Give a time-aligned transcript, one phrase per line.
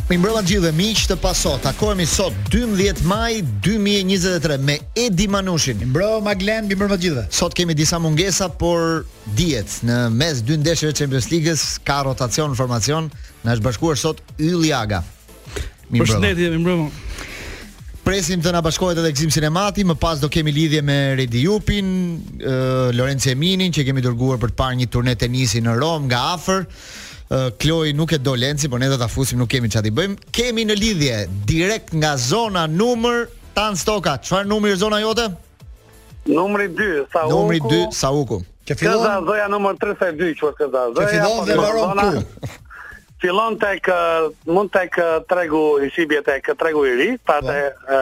[0.09, 3.35] Mi mbrëma gjithë dhe miqë të paso, takojemi sot 12 maj
[3.67, 5.77] 2023 me Edi Manushin.
[5.77, 9.03] Mi mbrëma Glenn, mi mbrëma gjithë Sot kemi disa mungesa, por
[9.37, 13.11] djetë në mes dy ndeshëve Champions Ligës ka rotacion formacion,
[13.45, 15.03] në është bashkuar sot Yli Aga.
[15.93, 16.01] Mi mbrëma.
[16.07, 16.87] Përshëndetje, me mbrëma.
[18.09, 21.93] Presim të na bashkohet edhe këzim Sinemati, më pas do kemi lidhje me Redi Jupin,
[22.39, 26.31] uh, Lorenzo Eminin që kemi dërguar për të parë një turne tenisi në Rom nga
[26.33, 26.65] afër.
[27.29, 29.93] Eh, Kloj nuk e do Lenci, por ne do ta fusim, nuk kemi çfarë të
[29.93, 30.29] bëjmë.
[30.33, 31.17] Kemi në lidhje
[31.49, 34.15] direkt nga zona numër Tan Stoka.
[34.17, 35.27] Çfarë numri është zona jote?
[36.25, 37.33] Numri 2, Sauku.
[37.35, 38.39] Numri 2, Sauku.
[38.65, 38.97] Ke fillon?
[38.97, 41.05] Po ka zona numër 32, çfarë ka zona?
[41.05, 42.55] Ke fillon dhe mbaron këtu.
[43.21, 48.01] Fillon tek eh, mund tek eh, tregu i Sibjet tek tregu i ri, pastaj po.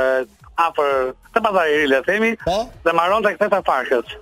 [0.57, 2.61] afër te bazarit i ri le themi, po.
[2.87, 4.15] dhe mbaron tek Thesa Farkës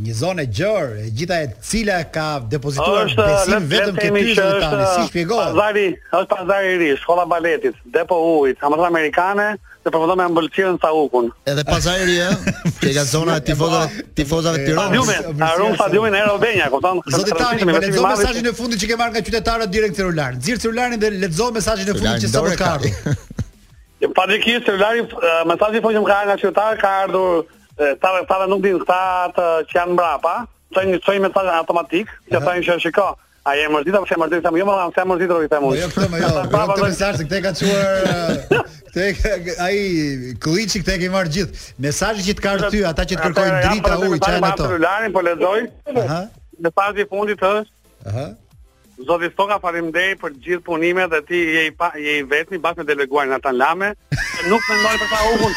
[0.00, 4.46] një zonë gjor, e gjitha e cila ka depozituar është, besim vetëm te ti dhe
[4.62, 5.52] tani, si shpjegohet?
[5.52, 5.84] Pazari,
[6.20, 9.48] është pazari i ri, shkolla baletit, depo ujit, amazon amerikane,
[9.82, 11.28] se provon me ambulcion sa ukun.
[11.48, 12.56] Edhe pazari ri, eh?
[12.80, 15.12] që ka zona e tifozave, tifozave të Tiranës.
[15.12, 17.02] Stadiumi, harum stadiumin e Rovenia, kupton?
[17.14, 20.34] Zoti tani, po lexo mesazhin në fundin që ke marrë nga qytetarët direkt celular.
[20.40, 22.94] Nxir celularin dhe lexo mesazhin në fund që sa të kardi.
[24.16, 25.08] Pa dhe kjo, celularin,
[25.52, 27.42] mesazhi fundin që ka nga qytetarët ka ardhur
[28.00, 29.00] ta ta nuk din këta
[29.36, 30.34] të që janë mbrapa,
[30.74, 33.10] të një çojmë mesazh automatik, që ata janë shënë shikoj.
[33.48, 35.66] A e mërzit apo s'e mërzit apo jo, më s'e mërzit apo i them.
[35.72, 36.32] Jo, këtë jo.
[36.52, 38.58] Grupi të mesazhit këtë ka çuar
[38.96, 39.78] këtë ai
[40.44, 41.64] kliçi këtë ke marr gjithë.
[41.86, 44.68] Mesazhet që të ka rthy, ata që të kërkojnë drita ujë, çfarë ato?
[45.16, 45.64] Po lexoj.
[46.04, 46.20] Aha.
[46.60, 47.76] Në fazën e fundit është.
[48.12, 48.28] Aha.
[49.06, 52.82] Zoti Stoka, faleminderit për gjithë punimet dhe ti je i pa, je i vetmi bashkë
[52.82, 53.92] me deleguarin Atan Lame.
[54.50, 55.50] Nuk mendoj për ta ugun,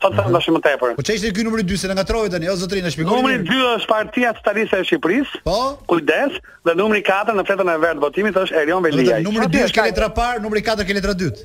[0.00, 0.92] Sot sa ndashim më tepër.
[0.96, 3.20] Po çështë ky numri 2 se na ngatroi tani, o zotrinë na shpjegoni.
[3.20, 5.42] Numri 2 është Partia Socialiste e Shqipërisë.
[5.44, 5.56] Po.
[5.90, 9.10] Kujdes, dhe numri 4 në fletën e vet votimit është Erion Veliaj.
[9.10, 11.44] Dhe numri 2 është ke letra parë, numri 4 ke letra dytë.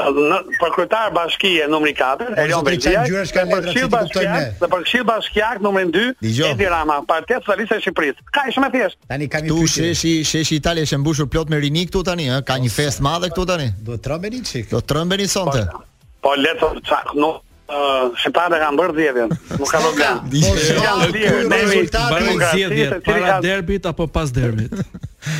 [0.00, 3.10] Në për kryetar bashkie numri 4, po, Erion Veliaj.
[3.10, 6.14] Dhe për këshill bashkiak, dhe për këshill bashkiak numrin 2,
[6.54, 8.22] Edi Rama, Partia Socialiste e Shqipërisë.
[8.36, 9.00] Ka shumë thjesht.
[9.10, 9.74] Tani kam një pyetje.
[9.74, 13.02] Tu sheshi, sheshi Italia është mbushur plot me rinik këtu tani, ka një po, festë
[13.10, 13.68] madhe këtu tani.
[13.90, 14.70] Do trambeni çik.
[14.76, 15.66] Do trambeni sonte.
[15.74, 20.22] Po, po le të çak, nuk Uh, Shqiptarë kanë bërë dhjetën, nuk ka problem.
[20.32, 24.72] Dhjetë, ne kemi zgjedhjes para derbit apo pas derbit.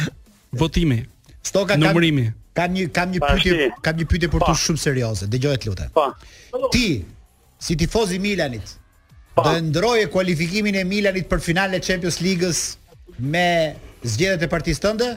[0.61, 1.01] Votimi.
[1.43, 2.29] Stoka ka numrimi.
[2.55, 5.27] Kam një kam një pyetje, kam një pyetje për të shumë serioze.
[5.33, 5.91] Dëgjoj të lutem.
[5.97, 6.07] Po.
[6.75, 6.85] Ti,
[7.63, 8.77] si tifoz i Milanit,
[9.35, 12.63] do të ndroje kualifikimin e Milanit për finalen e Champions League-s
[13.19, 13.47] me
[14.07, 15.11] zgjedhjet e partisë tënde?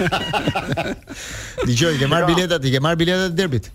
[1.68, 2.32] Dijoj, i ke marr jo.
[2.34, 3.68] biletat, i ke marr biletat e derbit.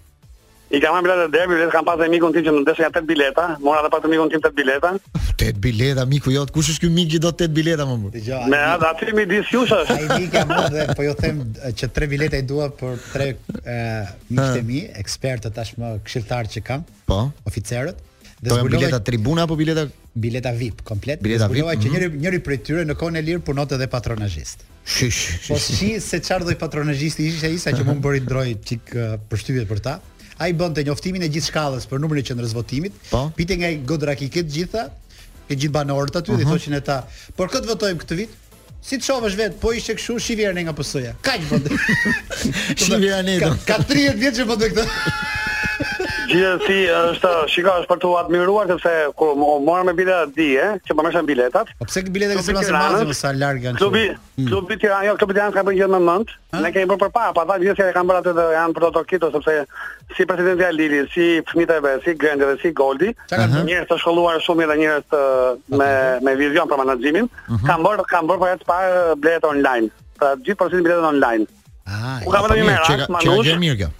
[0.73, 3.05] I kam marr biletat e derbit, vetë kam pasë mikun tim që më ndesha tet
[3.07, 4.91] bileta, mora edhe pasë mikun tim tet bileta.
[5.39, 8.11] Tet bileta miku jot, kush është ky mik që do tet bileta më?
[8.51, 11.41] Me ata ti mi di si Ai di kam edhe po ju jo them
[11.79, 16.83] që tre bileta i dua për tre miqtë e mi, ekspertë tashmë këshilltar që kam.
[17.07, 17.23] Po.
[17.47, 18.01] Oficerët
[18.41, 21.19] dhe po zbulova bileta tribuna apo bileta bileta VIP komplet.
[21.23, 21.65] Bileta VIP.
[21.65, 21.95] Që mhm.
[21.95, 24.65] njëri njëri prej tyre në kone e lirë punot edhe patronazhist.
[24.85, 25.49] Shish, shish.
[25.49, 28.93] Po shi se çfarë patronajist i patronazhisti ishte ai sa që mund bëri droj çik
[28.95, 29.95] uh, përshtyhet për ta.
[30.43, 32.93] Ai bënte njoftimin e gjithë shkallës për numrin e qendrës votimit.
[33.09, 33.29] Po?
[33.37, 33.71] Pite nga
[34.19, 34.85] ki këtë gjitha,
[35.45, 36.39] Këtë gjithë banorët aty uh -huh.
[36.39, 36.51] dhe mhm.
[36.51, 38.29] thoshin ata, "Por kët votojmë këtë vit?"
[38.81, 41.13] Si të shofësh vet, po ishte këshu, shivjerën nga PS-ja.
[41.21, 41.69] Kaq bënte.
[42.75, 42.91] shi
[43.69, 44.85] Ka 30 vjet që bënte këta.
[46.35, 50.67] gjithë si është, shika është për të admiruar sepse kur mora me bilet di, e,
[50.85, 51.71] që më po mëshën biletat.
[51.79, 54.03] Po pse biletat këto janë më të sa larg që Klubi,
[54.37, 54.47] hmm.
[54.49, 57.43] klubi Tirana, jo, klubi Tirana ka bën gjithë më mëndë, Ne kemi bërë për pa
[57.49, 59.55] dhënë se kanë bërë atë dhe janë për ato kito sepse
[60.15, 63.09] si presidenti Lili, si fëmijët si Grendi dhe si Goldi,
[63.67, 65.17] njerëz të shkolluar shumë edhe njerëz
[65.81, 65.91] me
[66.23, 67.27] me vizion për menaxhimin,
[67.67, 69.91] kanë bërë kanë bërë për të parë bilet online.
[70.15, 71.49] Pra gjithë procesin biletat online.
[71.85, 73.91] Ah, ka mirë, ka vënë mirë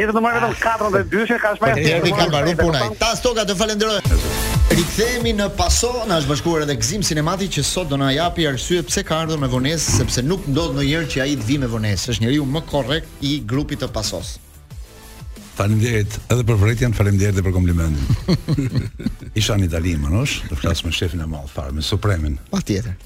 [0.00, 1.80] Një numër vetëm 42 që ka shpejtë.
[1.80, 3.00] Ne kemi kanë mbaruar punën.
[3.04, 4.55] Ta stoka të falenderoj.
[4.66, 8.80] Rikthehemi në Paso, na është bashkuar edhe Gzim Sinemati që sot do na japi arsye
[8.82, 12.08] pse ka ardhur me vonesë, sepse nuk ndodh ndonjëherë që ai të vijë me vonesë.
[12.16, 14.32] Është njeriu më korrekt i grupit të Pasos.
[15.56, 18.68] Faleminderit edhe për vërejtjen, faleminderit edhe për komplimentin.
[19.38, 22.34] Isha në Itali, manosh, të flas me shefin e madh fare, me Supremin.
[22.50, 22.98] Patjetër.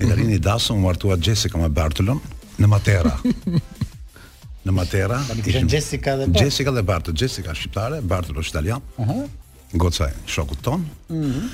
[0.00, 0.44] Në Itali i mhm.
[0.50, 2.18] dasu u martua Jessica me Bartolon
[2.58, 3.14] në Matera.
[4.66, 5.22] në Matera.
[5.46, 6.42] Jessica dhe Bartolo.
[6.44, 8.82] Jessica dhe Bartolo, Jessica shqiptare, Bartolo italian.
[8.98, 9.26] Uh -huh
[9.72, 10.86] goca shoku ton.
[11.08, 11.24] Mhm.
[11.24, 11.48] Mm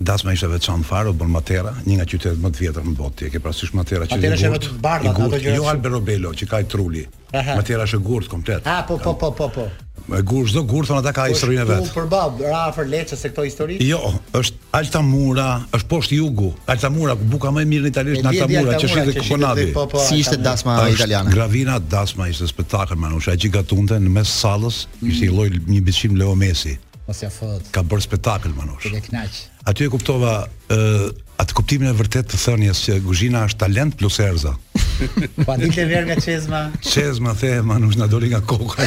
[0.00, 3.14] Dasma ishte veçan faro bën Matera, një nga qytetet më të vjetra në botë.
[3.14, 5.54] Ti e ke parasysh Matera që Matera është në bardha ato gjëra.
[5.54, 7.06] Jo Albero Bello që ka i truli.
[7.32, 7.54] Aha.
[7.56, 8.66] Matera është gurt komplet.
[8.66, 9.68] Ah, po po po po po.
[10.10, 11.94] Me gurt çdo gurt thonë ata ka po, historinë vet.
[11.94, 13.82] Po përballë, ra afër Lecce se këto historik?
[13.86, 14.00] Jo,
[14.34, 16.50] është Altamura, është poshtë jugu.
[16.66, 19.68] Altamura ku buka më e mirë në italisht në Altamura që shihte Kokonadi.
[19.78, 20.06] Konadi.
[20.08, 21.30] si ishte dasma italiane?
[21.30, 26.18] Gravina dasma ishte spektakël manush, ai gigatunte në mes sallës, ishte i lloj një biçim
[26.18, 26.74] Leo Messi
[27.06, 27.62] mos ja fot.
[27.74, 28.86] Ka bërë spektakël Manush.
[28.88, 29.32] Ti e kënaq.
[29.68, 31.04] Aty e kuptova ë uh,
[31.42, 34.52] atë kuptimin e vërtet të thënies që Guzhina është talent plus erza.
[34.54, 34.58] pa
[35.40, 36.60] po, ditë ver nga çezma.
[36.84, 38.82] Çezma the Manush na doli nga koka.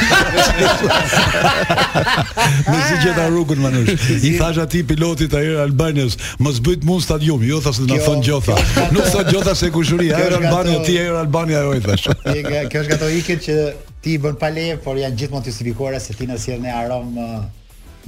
[2.69, 3.91] Me si ta rrugën Manush.
[4.21, 8.21] I thash atij pilotit ai Albanias, mos bëj të mund stadium, jo thas na thon
[8.23, 8.55] gjotha.
[8.95, 12.07] Nuk sa gjotha se kushuria, ai Albania ti ai Albania ajo i thash.
[12.71, 13.57] Kjo është gato ikit që
[14.01, 17.07] ti bën pa leje, por janë gjithmonë justifikuara se ti na sjell në arom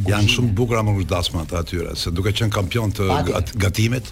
[0.08, 4.12] janë shumë bukura më rrëdasma të atyre, se duke qenë kampion të gatimet gatimit,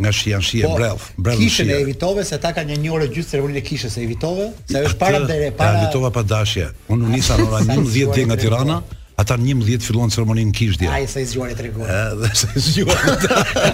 [0.00, 1.48] nga shi janë shi e po, brev, brev në shi.
[1.50, 4.48] Kishën e evitove, se ta ka një një orë gjithë ceremonin e kishës e evitove,
[4.72, 5.80] se është para dhe para...
[5.84, 8.80] evitova pa dashje, unë unisa në ora një më dhe nga Tirana,
[9.20, 10.88] Ata në 11 filluan ceremoninë në Kishdia.
[10.90, 11.84] Ai sa i zgjuari tregon.
[11.84, 13.12] Edhe sa i zgjuari.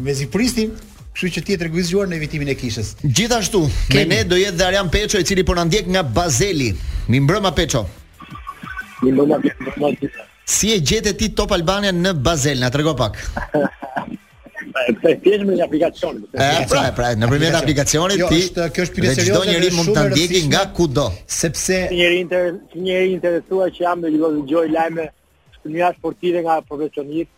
[0.02, 0.74] mezi pristim,
[1.14, 2.92] Kështu që ti e tregu në evitimin e kishës.
[3.04, 4.06] Gjithashtu, Kemi.
[4.08, 6.74] me ne do jetë Darian Peço i cili po na ndjek nga Bazeli.
[7.08, 7.88] Mi mbrëma Peço.
[9.04, 9.28] Një më
[9.80, 10.10] më
[10.50, 13.20] Si e gjete ti Top Albania në Bazel, na trego pak.
[13.54, 14.84] Po
[15.16, 18.42] e pra, pra, në përmjet jo, aplikacionit jo, ti.
[18.56, 19.32] Jo, kjo është pjesë serioze.
[19.32, 21.10] Çdo njeri mund ta ndjeki nga kudo.
[21.28, 25.08] Sepse si njëri inter, si njëri interesuar që jam në lidhje me gjoj lajme
[25.60, 27.38] të mira sportive nga profesionistë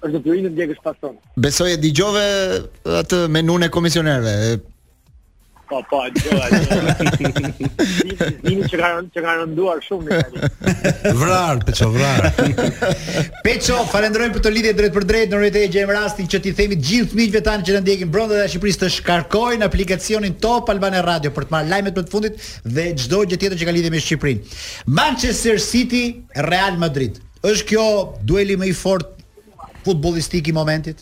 [0.00, 1.18] është në pyrinë të ndjekës pasonë.
[1.44, 2.26] Besoj e digjove
[3.02, 4.34] atë menun e komisionerve,
[5.70, 6.56] pa po, gjoj,
[8.42, 8.62] gjoj.
[8.70, 11.10] çka që ka, rënduar shumë një kari.
[11.20, 12.28] Vrar, Peqo, vrar.
[13.44, 16.54] Peço, falendrojmë për të lidhje drejt për drejt, në rrët e gjejmë rastin që ti
[16.58, 20.72] themi gjithë të miqve tanë që në ndjekin bronda dhe Shqipëris të shkarkojnë aplikacionin Top
[20.74, 22.48] Albane Radio për të marrë lajmet për të fundit
[22.78, 24.58] dhe çdo gjë tjetër që ka lidhje me Shqipërinë.
[24.98, 26.04] Manchester City,
[26.50, 27.22] Real Madrid.
[27.42, 27.86] është kjo
[28.28, 29.06] dueli më i fort
[29.86, 30.98] futbollistik i momentit?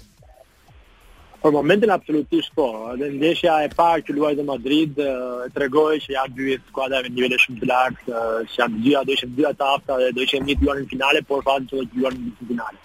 [1.38, 2.64] Për momentin absolutisht po,
[2.98, 5.10] dhe ndeshja e parë që luaj dhe Madrid e
[5.54, 8.22] të regoj që ja dy skuadave skuadra me shumë të lartë,
[8.54, 10.88] që ja dy a do ishën dy afta dhe do ishën një të luar në
[10.94, 12.82] finale, por fatë që do të luar në finale.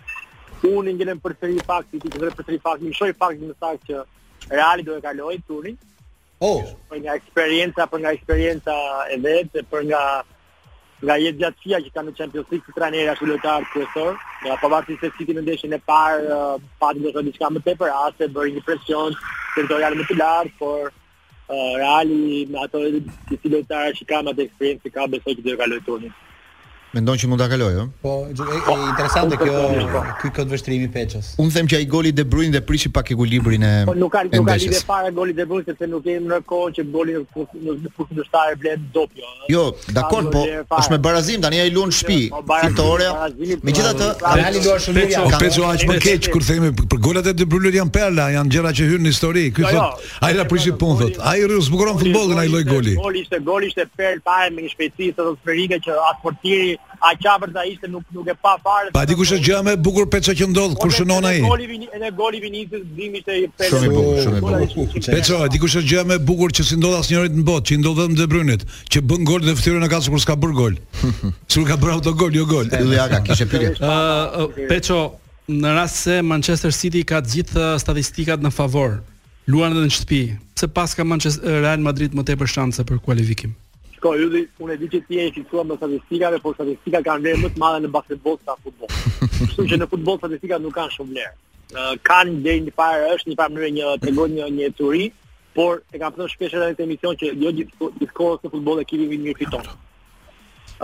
[0.69, 3.89] Unë një njënë për tëri fakt, i të të fakt, një shoj fakt në sakë
[3.89, 4.05] që
[4.53, 5.73] reali do e kaloj, të unë,
[6.45, 6.61] oh.
[6.91, 8.77] për nga eksperienca, për nga eksperienca
[9.15, 10.03] e vetë, për nga
[11.05, 14.13] nga jetë gjatësia që ka në Champions League si trajneri ashtu lojtarë të kërësorë,
[14.45, 17.75] nga përbatë se City në ndeshën e parë, uh, patë në shodit diçka më të
[17.81, 19.17] për asë, bërë një presion
[19.55, 22.85] të më të lartë, por uh, reali me ato
[23.33, 25.99] disi lojtarë që ka më të eksperiencë që ka besoj që të kalojë ka
[26.93, 27.87] Mendon që mund ta kaloj, ëh?
[28.05, 29.85] Po, e, interesante kjo
[30.21, 31.31] ky kët vështrimi Peçës.
[31.41, 34.21] Un them që ai goli De Bruyne dhe prishi pak ekuilibrin e Po nuk ka
[34.27, 37.23] nuk ka lidhje fare goli De Bruyne sepse nuk kemi në kohë që goli në
[37.97, 39.25] fushën ndeshtare blet dop jo.
[39.55, 39.63] Jo,
[39.97, 40.43] dakor, po
[40.77, 42.19] është me barazim tani ai luan shtëpi.
[42.35, 43.09] Po, fitore.
[43.71, 44.11] Megjithatë,
[44.43, 45.25] Reali luan shumë mirë.
[45.33, 48.53] Po Peço aq më keq kur themi për golat e De Bruyne janë perla, janë
[48.53, 49.47] gjëra që hyn në histori.
[49.57, 49.89] Ky jo, jo.
[49.97, 51.17] thot, ai la prishi pun thot.
[51.33, 52.93] Ai rriu zgjuron futbollin ai lloj goli.
[53.01, 56.71] Goli ishte goli ishte perl pa me një shpejtësi të atmosferike që atë portieri
[57.03, 58.87] a qafërta ishte nuk nuk e pa fare.
[58.97, 61.35] Pa dikush është gjë më e bukur peçë që ndodh kur shënon ai.
[61.43, 64.99] Goli edhe goli i Shumë i bukur, shumë i bukur.
[65.15, 68.17] Peço, është gjë më e bukur që si ndodh asnjëri në botë, që dhe më
[68.21, 68.57] De Bruyne,
[68.93, 70.77] që bën gol dhe fëtyre në kasë kur s'ka bër gol.
[71.01, 72.71] Sikur ka bërë auto gol, jo gol.
[72.71, 75.01] Ai ka kishë pyetje.
[75.59, 79.01] në rast se Manchester City ka të gjithë uh, statistikat në favor,
[79.51, 80.21] luan edhe në shtëpi.
[80.55, 83.51] Pse paska Manchester Real Madrid më tepër shanse për kualifikim?
[84.03, 87.41] ka hyrë, unë e di që ti je fiksuar me statistikat, por statistika kanë vlerë
[87.45, 88.95] më të madhe në basketbol sa futboll.
[89.37, 91.35] Kështu që në futboll statistika nuk kanë shumë vlerë.
[91.73, 95.05] Uh, kan deri në fare është një mënyrë një tregon një një ecuri,
[95.55, 98.89] por e kam thënë shpesh edhe në emision që jo gjithë diskutohet se futbolli e
[98.91, 99.71] kimi mirë fiton.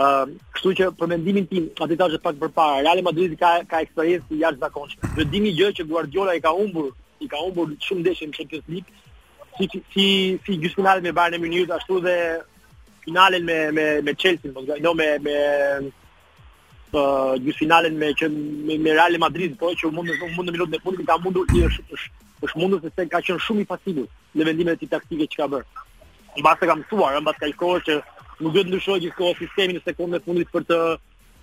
[0.00, 2.80] uh, kështu që për mendimin tim, atë tash pak përpara.
[2.86, 5.12] Real Madridi ka ka eksperiencë të jashtëzakonshme.
[5.20, 6.88] Vëdimi i gjë që Guardiola i ka humbur,
[7.20, 8.94] i ka humbur shumë ndeshje në Champions League,
[9.60, 10.06] si si
[10.46, 12.16] si gjysmëfinale me Bayern Munich ashtu dhe
[13.04, 15.92] finalen me me me Chelsea, mos jo po, me me ë
[16.90, 20.56] po, uh, finalen me që me, me Real Madrid, po që mund të mund në
[20.56, 22.00] minutën e fundit ka mundu i është
[22.46, 24.06] është mundu se se ka qenë shumë i pasivë
[24.38, 25.86] në vendimet e tij taktike që ka bërë.
[26.36, 27.98] Në bazë ka mësuar, në bazë ka shkuar që
[28.40, 30.80] nuk do të ndryshojë gjithkohë sistemin në sekondën e fundit për të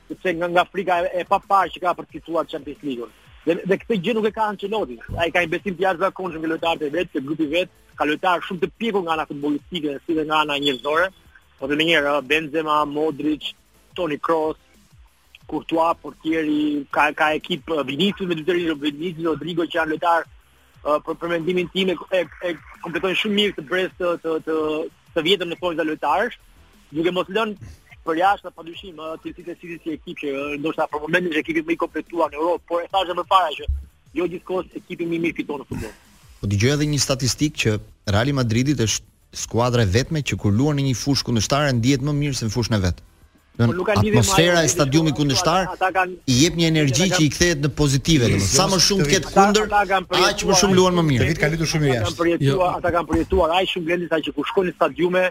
[0.10, 3.12] sepse nga nga Afrika e, e pa parë që ka për të fituar Champions League-un.
[3.46, 4.98] Dhe, dhe këtë gjë nuk e ka Ancelotti.
[5.20, 8.62] Ai ka një të jashtëzakonshëm me lojtarët e vet, të grupit vet, ka lojtarë shumë
[8.64, 11.12] të pjekur nga ana futbollistike, si dhe nga ana njerëzore,
[11.60, 13.54] Po dhe njëra, Benzema, Modric,
[13.96, 14.58] Toni Kroos,
[15.50, 20.28] Kurtua, Portieri, ka, ka ekip uh, Vinicu, me të të rinjë, Rodrigo, që janë letar,
[20.84, 22.54] uh, për përmendimin tim e, e, e
[22.86, 24.60] kompletojnë shumë mirë të brez të, të, të,
[25.18, 26.18] të vjetëm në pojnë dhe
[26.96, 27.72] duke mos lënë
[28.08, 31.34] për jashtë dhe përdushim, të uh, si të si si ekip që ndoshta për momentin
[31.36, 33.66] që ekipit më i kompletua në Europë, por e thashtë dhe më para që
[34.20, 35.92] jo gjithë ekipi ekipit i mirë këtonë në të
[36.40, 36.72] Po të të të
[37.28, 41.74] të të të të është skuadra e vetme që kur luan në një fushë kundërshtare
[41.78, 43.00] ndihet më mirë se në fushën e vet.
[43.58, 45.72] Do atmosfera e stadiumit kundërshtar
[46.30, 49.34] i jep një energji që i kthehet në pozitive, domethënë sa më shumë të ketë
[49.34, 49.76] kundër,
[50.28, 51.32] aq më shumë luan më mirë.
[51.34, 52.32] Vit kalitu shumë i jashtë.
[52.46, 55.26] Jo, ata kanë përjetuar aq shumë gjendje sa që kur shkojnë në stadiume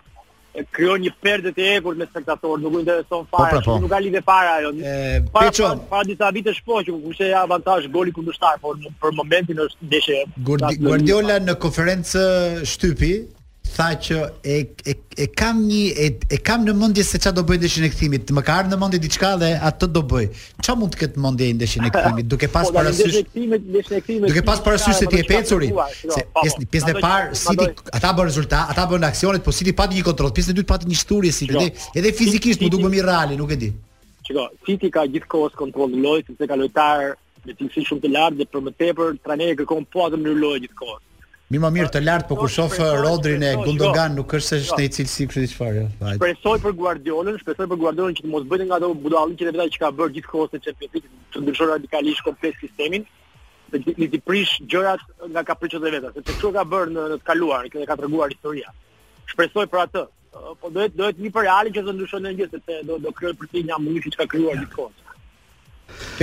[0.72, 3.90] krijon një perde të ekur me spektatorë, nuk u intereson po, pra, fare, po, nuk
[3.92, 4.70] ka lidhje fare ajo.
[4.80, 4.92] E,
[5.34, 9.16] para, peqon, para, para disa vite shpo që kush e avantazh goli kundërshtar, por për
[9.20, 10.22] momentin është ndeshje.
[10.88, 12.24] Guardiola në konferencë
[12.72, 13.12] shtypi,
[13.75, 17.42] tha që e, e, e kam një e, e kam në mendje se çfarë do
[17.49, 18.32] bëj ndeshjen e kthimit.
[18.37, 20.28] Më ka ardhur në mendje diçka dhe atë do bëj.
[20.62, 22.28] Çfarë mund të ketë mendje ndeshjen e kthimit?
[22.35, 24.30] Duke pas po, parasysh kthimit, ndeshjen e kthimit.
[24.30, 25.70] Duke pas parasysh se ti e pecuri.
[26.02, 27.68] Se po, pjesën po, pjesën e parë si ti
[27.99, 30.35] ata bën rezultat, ata bën aksionet, po si ti pati një kontroll.
[30.37, 31.68] Pjesën e dytë pati një shturje si ti.
[31.99, 33.73] Edhe fizikisht më duk më mirë reali, nuk e di.
[34.26, 37.12] Çiko, ti ka gjithkohës kontroll lojë sepse ka lojtar
[37.46, 40.62] me cilësi shumë të lartë dhe për më tepër trajneri kërkon po atë mënyrë lojë
[40.64, 41.02] gjithkohës.
[41.46, 43.58] Mi më mirë të lartë, po kur shofë eh, Rodrin e jo.
[43.68, 44.90] Gundogan, nuk është se është në jo.
[44.96, 45.84] cilë cilësi kështë i farë.
[46.16, 49.50] Shpresoj për Guardiolën, shpresoj për Guardiolën që të mos bëjtë nga të budalin që të
[49.54, 51.04] vetaj që ka bërë gjithë kohës në qëpjetit,
[51.36, 53.02] të ndryshor radikalisht komplet sistemin,
[53.70, 55.02] dhe një të prish gjërat
[55.36, 58.02] nga kapriqët dhe vetat, se që ka bërë në, të kaluar, në këtë ka të
[58.08, 58.66] reguar historia.
[59.30, 60.02] Shpresoj për atë,
[60.34, 62.59] eh, po dohet, dohet një për realin që të ndryshor në gjithë,
[62.90, 63.62] do, do për ti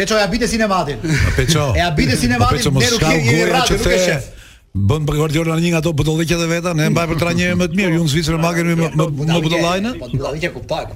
[0.04, 0.98] e abite sinematin.
[1.38, 1.72] Peço.
[1.78, 4.34] E abite sinematin, peço, peço, peço, peço,
[4.74, 7.66] Bën për Guardiola në një nga ato butollëqe të veta, ne mbaj për trajnerin më
[7.70, 9.06] të mirë, unë zvicër më me më
[9.44, 9.92] butollajnë.
[10.02, 10.96] Po, butollëqe ku pak.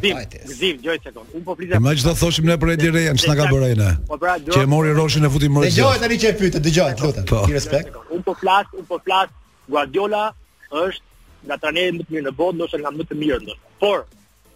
[0.58, 1.26] Zi, djoj sekond.
[1.38, 1.80] Unë po flisja.
[1.86, 3.90] Më çfarë thoshim ne për Edi Rejan, çfarë ka bërë ai ne?
[4.10, 5.62] Po, pra, që e mori Roshin e futi më.
[5.68, 7.10] Dëgjoj tani çe pyetë, dëgjoj, po.
[7.12, 7.28] lutem.
[7.30, 8.00] Ti respekt.
[8.18, 9.36] Unë po flas, unë po flas.
[9.70, 10.26] Guardiola
[10.72, 13.70] është nga trajneri më të mirë në botë, ndoshta nga më të mirë ndoshta.
[13.78, 14.08] Por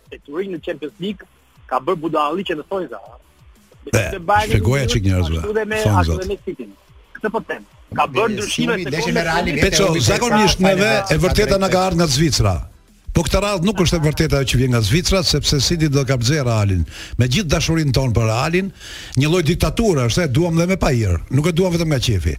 [0.09, 1.29] te turin në Champions League
[1.69, 3.03] ka bër butollëqe në Sonza.
[3.85, 5.77] Se goja çik njerëzve.
[5.85, 6.39] Sonza.
[7.19, 9.25] Këtë po them ka bërë ndryshime të shumë.
[9.63, 12.55] Peço, zakonisht pra, neve pra, e vërteta na pra, ka ardhur nga Zvicra.
[13.11, 15.89] Po këtë radhë nuk është e vërtet ajo që vjen nga Zvicra, sepse si ti
[15.91, 16.85] do kapxhë Realin.
[17.19, 18.69] Me gjithë dashurinë tonë për Realin,
[19.19, 21.17] një lloj diktature është, e duam dhe me pajër.
[21.35, 22.37] Nuk e duam vetëm nga qefi.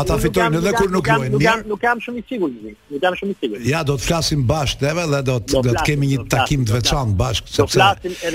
[0.00, 1.30] Ata fitojnë edhe kur nuk luajnë.
[1.36, 2.56] Nuk jam nuk jam shumë i sigurt.
[2.66, 3.66] Nuk jam shumë i sigurt.
[3.70, 6.74] Ja, do të flasim bashkë edhe dhe do të do të kemi një takim të
[6.74, 7.88] veçantë bashkë, sepse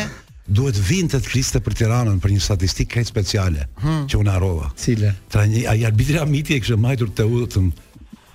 [0.49, 4.07] duhet vinte të të kristë për tiranën për një statistikë kretë speciale, hmm.
[4.09, 4.71] që unë harrova.
[4.81, 5.11] Cile?
[5.29, 7.77] Tra një, a i arbitra miti e kështë e majtur të udhë të më...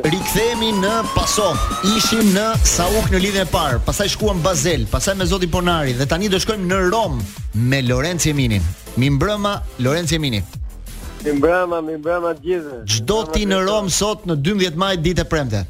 [0.05, 1.49] Rikëthemi në paso,
[1.97, 6.29] ishim në Sauk në e parë, pasaj shkuam Bazel, pasaj me Zodi Ponari, dhe tani
[6.31, 7.19] do shkojmë në Rom
[7.57, 8.61] me Lorenci Eminin.
[8.97, 10.43] Mi mbrëma, Lorenci Eminin.
[11.25, 12.81] Mi brama, mi brama gjithë.
[12.89, 15.63] Çdo ti në Rom sot në 12 maj ditë premte.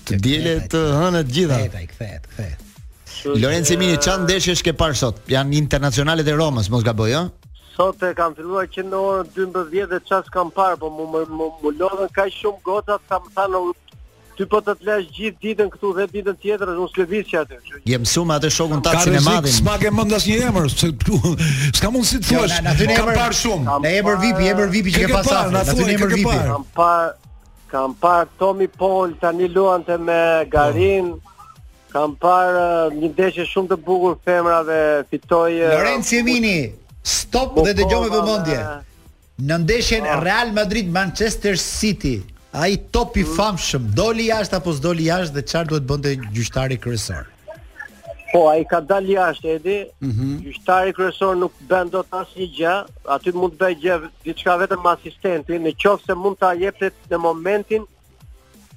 [0.10, 1.58] Të dielën të hënë të gjitha.
[1.68, 2.66] Kthehet, kthehet, kthehet.
[3.42, 5.20] Lorenzo Mini, uh, çan ndeshësh ke parë sot?
[5.34, 7.24] Janë internacionalet e Romës, mos gaboj, ha?
[7.76, 11.76] Sot e kam filluar që në orën 12 e çast kam parë, po më më,
[11.84, 13.64] më, kaq shumë goca sa më thanë
[14.40, 17.58] ty po të të gjithë ditën këtu dhe ditën tjetër, unë s'lëviz që atë.
[17.92, 19.26] Je mësu me atë shokun ta që ne madhin.
[19.28, 21.20] Ka rëzik, s'ma ke mëndas një emër, sepse këtu,
[21.76, 22.56] s'ka mundsi si të jo, thuash,
[22.94, 23.76] kam parë shumë.
[23.84, 26.38] Në emër vipi, emër vipi që ke pasafë, në të emër vipi.
[26.48, 27.36] Kam parë,
[27.76, 30.22] kam parë Tommy Paul, tani Luante me
[30.56, 31.12] Garin,
[31.92, 34.80] kam parë uh, një ndeshje shumë të bugur femrave,
[35.12, 35.52] fitoj...
[35.60, 36.58] Uh, Lorenz Jemini,
[37.04, 38.64] stop dhe dëgjome vëmendje.
[39.50, 40.22] Në ndeshjen ah.
[40.24, 45.70] Real Madrid Manchester City, ai top i famshëm doli jashtë apo s'doli jashtë dhe çfarë
[45.72, 47.28] duhet bënte gjyqtari kryesor?
[48.32, 49.76] Po, ai ka dal jashtë edi.
[50.02, 50.34] Mm -hmm.
[50.46, 52.74] Gjyqtari kryesor nuk bën dot asnjë gjë,
[53.16, 57.84] aty mund të bëj gjë diçka vetëm asistenti, nëse mund ta jepte në momentin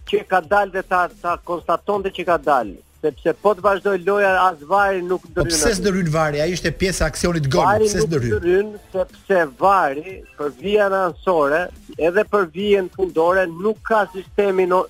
[0.09, 2.69] që ka dal dhe ta ta konstatonte që ka dal
[3.05, 5.51] sepse po të vazhdoj loja as vari nuk po dërhyn.
[5.53, 6.41] Pse s'do rryn vari?
[6.45, 7.65] Ai ishte pjesë e aksionit gol.
[7.83, 8.35] Pse s'do rryn?
[8.35, 11.63] Nuk dërhyn sepse vari për vijën anësore,
[12.09, 14.83] edhe për vijën fundore nuk ka sistemin o...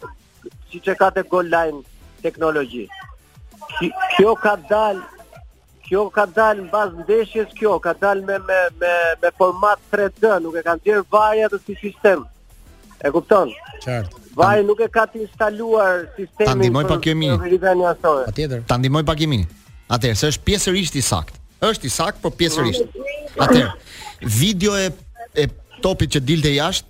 [0.73, 1.83] siç e ka te goal line
[2.25, 2.85] teknologji.
[4.17, 5.01] Kjo ka dal,
[5.89, 10.57] kjo ka dal mbaz ndeshjes, kjo ka dal me me me me format 3D, nuk
[10.63, 12.25] e kanë dhënë varje atë si sistem.
[13.05, 13.53] E kupton?
[13.85, 14.22] Qartë.
[14.37, 16.49] Vaj nuk e ka të instaluar sistemin.
[16.49, 17.29] Ta ndihmoj pak kemi.
[18.27, 18.63] Patjetër.
[18.69, 19.43] Ta ndihmoj pak kemi.
[19.93, 21.35] Atëherë, se është pjesërisht i sakt.
[21.63, 22.97] Është i sakt, por pjesërisht.
[23.37, 23.69] Atëherë,
[24.41, 24.87] video e
[25.43, 25.49] e
[25.85, 26.89] topit që dilte jashtë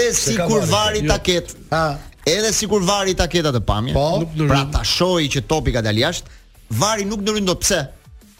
[0.00, 1.24] edhe sikur vari ta jo.
[1.30, 1.60] ketë.
[1.70, 1.84] Ha.
[2.34, 3.94] Edhe sikur vari ta ketë atë pamje.
[3.94, 6.34] Po, pra ta shohi që topi ka dalë jashtë,
[6.84, 7.84] vari nuk ndryn dot pse?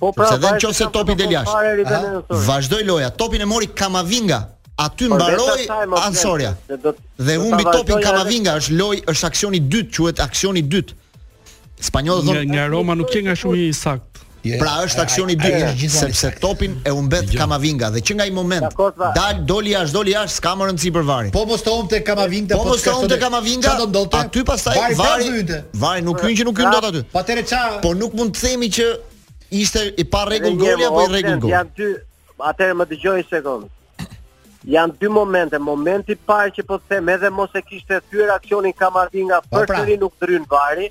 [0.05, 2.25] Po pra, se dhe në qofë topi del jashtë.
[2.45, 4.43] Vazhdoj loja, topin e mori Kamavinga.
[4.85, 5.65] Aty mbaroi
[6.05, 6.51] Ansoria.
[6.77, 10.99] Dhe humbi topin Kamavinga, është loj, është aksioni i dytë, quhet aksioni i dytë.
[11.89, 14.11] Spanjolli thonë nga Roma nuk ke nga shumë i sakt.
[14.45, 18.35] Yeah, pra është aksioni i dytë sepse topin e humbet Kamavinga dhe që nga i
[18.37, 18.67] moment
[19.17, 21.33] dal doli jashtë, doli jashtë, s'ka më rëndësi për varin.
[21.33, 23.73] Po mos të humbte Kamavinga po, po mos të humbte Kamavinga.
[23.81, 24.21] do ndodhte?
[24.21, 25.47] Aty pastaj vari
[25.85, 27.05] vari nuk hyn që nuk hyn dot aty.
[27.23, 27.63] atëre ça?
[27.81, 28.85] Po nuk mund të themi që
[29.63, 31.51] ishte i pa rregull goli apo i rregull gol?
[31.55, 31.89] Janë dy,
[32.51, 33.71] atëherë më dëgjoj një sekond.
[34.75, 38.73] Janë dy momente, momenti i parë që po them edhe mos e kishte thyer aksionin
[38.81, 39.67] Kamardinga, po pra.
[39.71, 40.03] përsëri pra.
[40.05, 40.89] nuk dryn bari.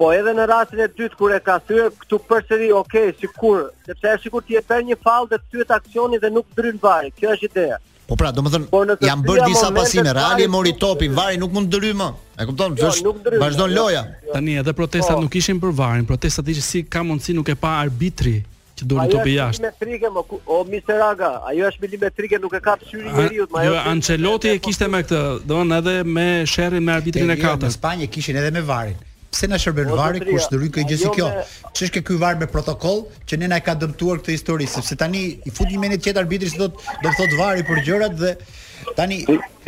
[0.00, 4.14] Po edhe në rastin e dytë kur e ka thyer këtu përsëri, okay, sikur, sepse
[4.14, 7.12] është sikur ti e bën një fall dhe thyet aksionin dhe nuk dryn bari.
[7.18, 7.80] Kjo është ideja.
[8.08, 11.38] Po pra, do më thënë, po, janë bërë disa pasime, reali e mori topin, vari
[11.38, 12.08] nuk mund të dëry më.
[12.42, 12.90] E kupton, jo,
[13.38, 14.02] vazhdo në loja.
[14.32, 15.22] Tani, edhe protestat po.
[15.26, 18.34] nuk ishin për varin, protestat ishë si ka mundësi nuk e pa arbitri
[18.78, 19.62] që duhet të jashtë.
[19.62, 23.70] Milimetrike më o Miseraga, ajo është milimetrike, nuk e ka të njeriu, ajo.
[23.70, 24.96] Jo, Ancelotti e kishte po.
[24.96, 27.70] me këtë, do edhe me sherrin me arbitrin e katërt.
[27.70, 28.98] Në Spanjë kishin edhe me varin
[29.32, 31.28] pse na shërben vari kush dëry kjo gjë si kjo
[31.78, 35.22] ç'është ky var me protokoll që ne na e ka dëmtuar këtë histori sepse tani
[35.50, 38.18] i fut një mendje tjetër arbitri se do të do të thotë vari për gjërat
[38.22, 38.32] dhe
[39.00, 39.18] tani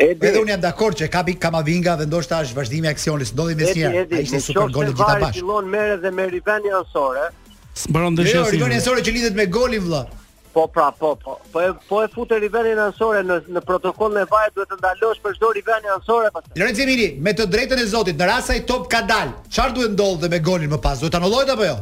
[0.09, 3.70] edhe unë jam dakord që kapi Kamavinga dhe ndoshta është vazhdimi i aksionit ndodhi më
[3.70, 7.27] sinjer ai ishte super gol gjithë bashkë fillon merr edhe me rivendi ansore
[7.90, 10.05] Mbaron Jo, që lidhet me golin vëlla.
[10.54, 11.30] Po pra, po, po.
[11.50, 15.20] Po e, po e futë rivenin ansore në, në protokoll në vajë duhet të ndalosh
[15.24, 16.30] për çdo rivenin ansore.
[16.30, 16.52] pastaj.
[16.54, 16.60] Po.
[16.62, 19.96] Lorenzo Emili, me të drejtën e Zotit, në rasa i top ka dalë, qarë duhet
[19.98, 21.02] ndollë dhe me golin më pas?
[21.02, 21.74] Duhet anullohet apo jo?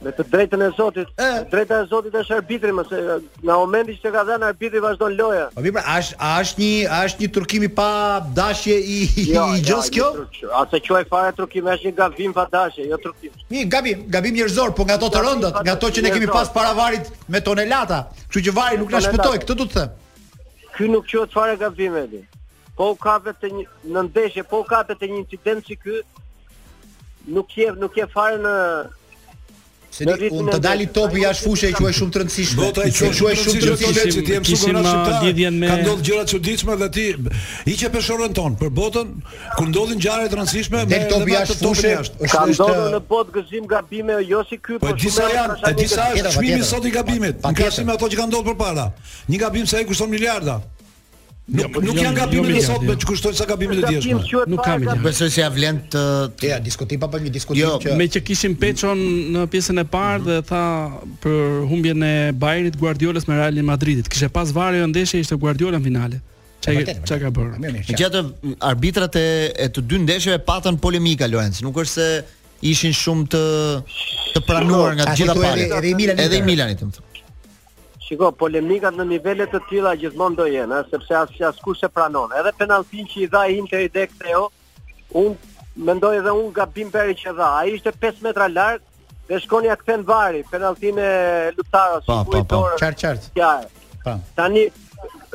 [0.00, 1.08] me të drejtën e Zotit.
[1.50, 2.98] Drejta e Zotit është arbitri mëse
[3.42, 5.48] në momentin që ka dhënë arbitri vazhdon loja.
[5.56, 7.88] Po mirë, a është a është një a është një turkim i pa
[8.38, 10.08] dashje i jo, i jo, gjos kjo?
[10.54, 13.34] A se quaj fare turkim është një gabim pa dashje, jo turkim.
[13.50, 16.52] Një gabim, gabim njerëzor, po nga ato të rëndët, nga ato që ne kemi pas
[16.54, 18.04] para varit me tonelata.
[18.26, 19.96] Kështu që vari nuk na shpëtoi, këtë do të them.
[20.76, 22.22] Ky nuk quhet fare gabim edhe.
[22.78, 23.50] Po ka vetë
[23.90, 26.04] në ndeshje, po ka vetë një incident si ky.
[27.28, 28.52] Nuk je nuk je fare në
[29.98, 32.58] Se ti un të dali topi jashtë fushës e quaj shumë të rëndësishme.
[32.62, 34.22] Bota e quaj shumë të rëndësishme.
[34.22, 35.58] Ti jam shumë rëndësishëm.
[35.58, 37.06] me Ka ndodhur gjëra çuditshme dhe ti
[37.66, 39.10] hiqe peshorën ton për botën
[39.56, 42.12] kur ndodhin gjëra të rëndësishme me topi jashtë fushës.
[42.30, 46.06] Ka ndodhur në botë gëzim gabime jo si ky po, po disa janë, e disa
[46.14, 47.42] është çmimi sot i gabimit.
[47.42, 48.86] Ne kemi ato që kanë ndodhur përpara.
[49.34, 50.60] Një gabim sa i kushton miliarda.
[51.48, 54.42] Nuk nuk janë gabimet e sotme që kushtojnë sa gabimet e djeshme.
[54.52, 54.96] Nuk kam ide.
[55.00, 56.02] Besoj se ja vlen të
[56.42, 59.00] të diskutojmë pa një diskutim jo, që Jo, me që kishim Peçon
[59.32, 60.64] në pjesën e parë dhe tha
[61.24, 61.38] për
[61.70, 64.10] humbjen e Bayernit Guardiolës me Realin Madridit.
[64.12, 66.20] Kishte pas varë ndeshje ishte Guardiola në finale.
[66.60, 67.64] Çka çka ka bërë?
[67.64, 68.22] Megjithatë
[68.72, 72.08] arbitrat e e të dy ndeshjeve patën polemika Lorenz, nuk është se
[72.60, 73.42] ishin shumë të
[74.36, 75.78] të pranuar nga të gjitha palët.
[76.18, 77.07] Edhe i Milanit, më
[78.08, 82.32] Shiko, polemikat në nivellet të tila gjithmon do jenë, sepse asë as kush e pranon.
[82.40, 84.46] Edhe penaltin që i dha i të i dek të jo,
[85.20, 85.34] unë
[85.88, 87.48] mendoj edhe unë gabim peri që dha.
[87.60, 91.10] A ishte 5 metra lartë, dhe shkoni a këthen vari, penaltin e
[91.58, 92.08] lutarës.
[92.08, 93.68] Pa, pa, pa, qartë, qartë.
[94.06, 94.16] Pa.
[94.40, 94.64] Tani,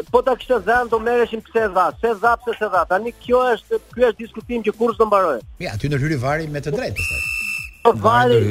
[0.10, 2.82] po ta kështë dhe do mereshin pse dha, se dha, pse se dha.
[2.90, 6.58] Tani, kjo është, kjo është diskutim që kur së të Ja, ty nërhyri vari me
[6.66, 7.33] të drejtë, përsa.
[7.84, 7.92] Po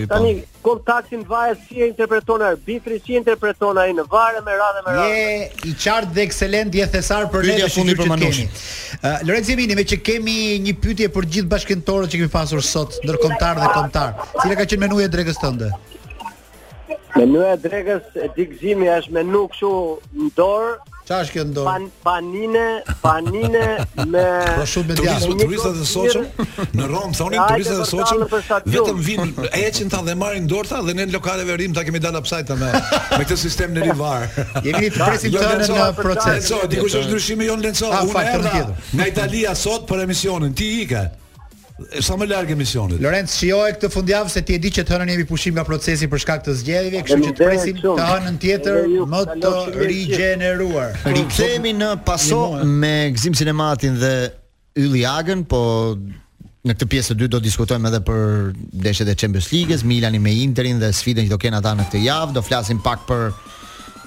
[0.09, 1.25] tani, kur taksin
[1.67, 5.09] si e interpreton arbitri, si e interpreton ai në vare me radhe me radhe.
[5.63, 9.75] Je i qartë dhe ekselent, je thesar për ne dhe shqyë që të Lorenzo Lorenz
[9.81, 10.35] me që kemi
[10.67, 14.85] një pytje për gjithë bashkentorët që kemi pasur sot, kontar dhe kontar cile ka qenë
[14.85, 15.73] menuje drekës të ndë?
[17.17, 19.73] Menuje drekës, e dikëzimi, është menu këshu
[20.19, 21.69] në dorë, Çfarë është kjo ndonjë?
[21.69, 22.67] Pan panine,
[23.03, 23.63] panine
[24.13, 24.23] me
[24.55, 29.33] Po shumë me diaz, turistat e Sochit në Rom thonin turistat e Sochit vetëm vinin,
[29.57, 32.69] heqin ta dhe marrin dorta dhe ne në lokaleve rrim ta kemi dalë apsajta me
[32.77, 34.29] me këtë sistem në rivar.
[34.63, 35.49] Jemi në presion jo,
[35.81, 36.53] në proces.
[36.77, 38.63] Dikush është ndryshimi jon Lencov, ah, unë erdha
[38.93, 40.55] nga Italia sot për emisionin.
[40.55, 41.03] Ti ike.
[41.91, 43.01] E sa më larg emisionit.
[43.03, 46.09] Lorenz shijoj këtë fundjavë se ti e di që të hënën jemi pushim nga procesi
[46.13, 50.99] për shkak të zgjedhjeve, kështu që të presim të hënën tjetër më të rigjeneruar.
[51.17, 54.13] Rikthehemi në paso me Gzim Sinematin dhe
[54.83, 55.63] Ylli Agën, po
[56.63, 58.53] në këtë pjesë të dytë do të diskutojmë edhe për
[58.85, 62.05] ndeshjet e Champions League-s, Milani me Interin dhe sfidën që do kenë ata në këtë
[62.05, 63.33] javë, do flasim pak për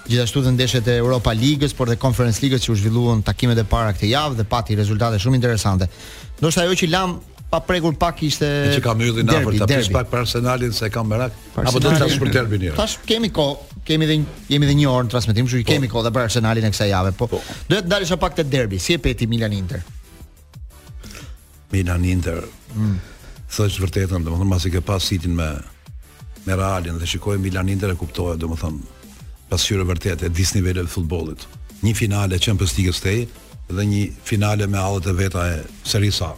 [0.08, 3.66] gjithashtu dhe ndeshjet e Europa League-s, por dhe Conference League-s që u zhvilluan takimet e
[3.68, 5.90] para këtë javë dhe pati rezultate shumë interesante.
[6.40, 7.18] Ndoshta ajo që lam
[7.50, 11.04] pa prekur pak ishte që ka myllin afër ta prish pak për Arsenalin se ka
[11.06, 12.72] merak apo do të tash për derbin e.
[12.78, 14.18] Tash kemi kohë, kemi dhe
[14.50, 15.74] jemi dhe një orë në transmetim, kështu që po.
[15.76, 17.56] kemi kohë për Arsenalin e kësaj jave, po, do po.
[17.72, 19.84] të dalësh pak te derbi, si e peti Milan Inter?
[21.76, 22.42] Milan Inter.
[22.76, 22.98] Mm.
[23.56, 25.50] Thoj vërtetën, domethënë pasi ke pas City me
[26.46, 28.82] me Realin dhe shikoj Milan Inter e kuptoja domethënë
[29.52, 31.46] pasqyrë vërtet e niveli të futbollit.
[31.86, 36.34] Një finale Champions League-s dhe një finale me hallet e veta e Serie A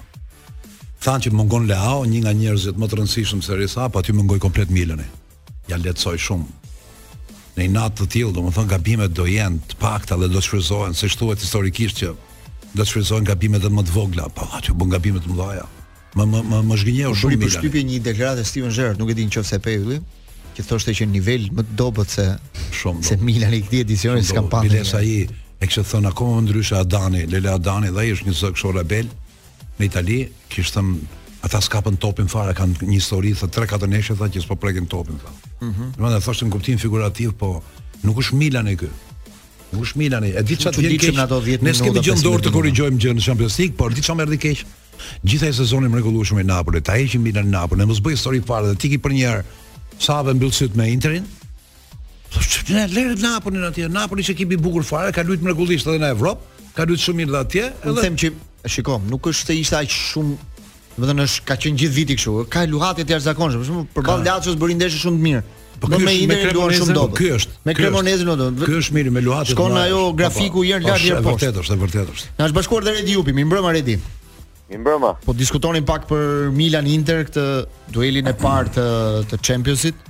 [1.06, 4.16] thanë që ngon Leao, një nga njerëzit më të rëndësishëm se Risa, pa po ty
[4.18, 5.06] mungoj komplet Milani.
[5.70, 6.48] Ja letësoj shumë.
[7.58, 10.38] Në i natë të tjilë, do më thënë, gabimet do jenë të pakta dhe do
[10.40, 12.12] të shfrizohen, se shtuhet historikisht që
[12.78, 15.66] do të shfrizohen gabimet dhe më të vogla, pa po, aty bun bimet më dhaja.
[16.18, 17.72] Më, më, më, më shgjënjeu shumë Milani.
[17.74, 20.00] Më një deklarat e Steven Gerrard, nuk e di qëfë se pejulli,
[20.58, 22.28] që thoshte që nivel më të dobët se,
[22.82, 24.78] shumë se Milani këti edicionin s'kam pandin.
[24.78, 28.62] Bilesa i, e kështë thënë, akome më Adani, Lele Adani, dhe i është një zëkë
[28.64, 29.10] shorabel,
[29.80, 30.18] në Itali,
[30.52, 30.82] kishte
[31.46, 35.20] ata skapën topin fare, kanë një histori thë 3-4 neshë tha që s'po prekin topin
[35.22, 35.36] thon.
[35.70, 35.92] Mhm.
[35.98, 37.54] Domethënë thoshte në kuptim figurativ, po
[38.06, 38.90] nuk është Milani ky.
[39.72, 40.34] Nuk është Milani.
[40.34, 43.14] E di çfarë të jetë në ato 10 Ne s'kem dëgjuar dorë të korrigjojmë gjë
[43.20, 44.66] në Champions League, por di çfarë më erdhi keq.
[45.30, 48.98] Gjithaj sezonin mrekullueshëm i Napolit, ai që Milan Napoli, mos bëj histori fare, dhe tiki
[48.98, 49.44] për një herë
[50.02, 51.24] sa ve mbyll syt me Interin.
[52.34, 53.88] Po çfarë ne lërë Napolin atje?
[53.94, 56.42] Napoli është ekip i bukur fare, ka luajtur mrekullisht edhe në Evropë.
[56.78, 57.94] Ka lutë shumë mirë dhe atje, edhe...
[57.94, 58.28] Në them që
[58.72, 60.46] shiko, nuk është se ishte aq shumë
[60.98, 62.32] Do të thënë ka qenë gjithë viti kështu.
[62.50, 63.60] Ka luhatje të jashtëzakonshme.
[63.60, 65.42] Për shembull, përballë Lazios bëri ndeshje shumë të mirë.
[65.84, 67.18] Po kjo me luan shumë dobët.
[67.22, 67.58] Ky është.
[67.70, 68.48] Me Kremonezën do.
[68.66, 69.54] Ky është mirë me luhatje.
[69.54, 71.52] Shkon ajo po, po, grafiku i lart jer po, poshtë.
[71.52, 72.32] Vërtet është, vërtet është.
[72.40, 74.00] Na është bashkuar deri Redi Jupi, mi mbrëmë Redi.
[74.74, 75.14] Mi mbrëmë.
[75.28, 77.46] Po diskutonin pak për Milan Inter këtë
[77.94, 78.86] duelin e parë të
[79.36, 80.02] të Championsit.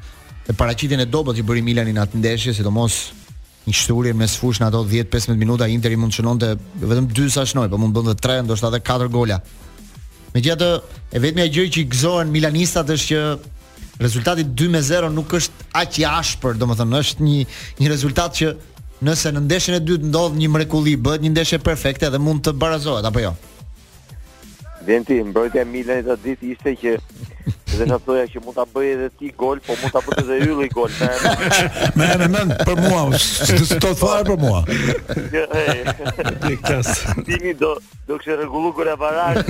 [0.47, 3.01] E paraqitjen e dobët që bëri Milani në atë ndeshje, sidomos
[3.67, 6.51] një shturje mes fush në ato 10-15 minuta Interi mund të shënon të
[6.87, 9.39] vetëm 2 sa shënoj Po mund bëndë dhe 3, ndoshta dhe 4 gola
[10.33, 10.71] Me gjithë
[11.15, 13.21] e vetëmja gjë që i gëzohen Milanistat është që
[14.03, 17.37] Rezultati 2-0 nuk është aq i ashpër, domethënë është një
[17.79, 18.51] një rezultat që
[19.07, 22.53] nëse në ndeshjen e dytë ndodh një mrekulli, bëhet një ndeshje perfekte dhe mund të
[22.61, 23.31] barazohet apo jo.
[24.85, 26.93] Venti, mbrojtja e Milanit atë ditë ishte që
[27.75, 30.37] dhe ta thoja që mund ta bëj edhe ti gol, po mund ta bëj edhe
[30.47, 30.91] ylli gol.
[31.99, 34.61] Me më me për mua, s'do të thuar për mua.
[36.47, 36.93] Dikas.
[37.27, 37.73] Tini do
[38.07, 39.43] do të rregullu kur e barazh.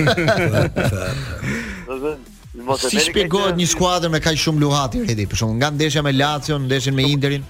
[2.58, 5.68] Do të Si shpjegohet një skuadër me kaq shumë luhat i redi, për shkak nga
[5.76, 7.44] ndeshja me Lazio, ndeshjen me po, Interin?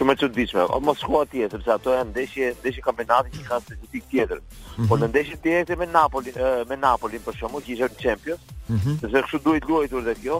[0.00, 0.62] shumë e çuditshme.
[0.74, 4.38] O mos shko atje sepse ato janë ndeshje, ndeshje kampionati që kanë specifik tjetër.
[4.40, 4.88] Mm -hmm.
[4.88, 6.34] Po në ndeshje direkte me Napolin,
[6.70, 8.94] me Napolin për shkakun që ishte Champions, mm -hmm.
[9.00, 10.38] se kështu duhet luajtur dhe kjo.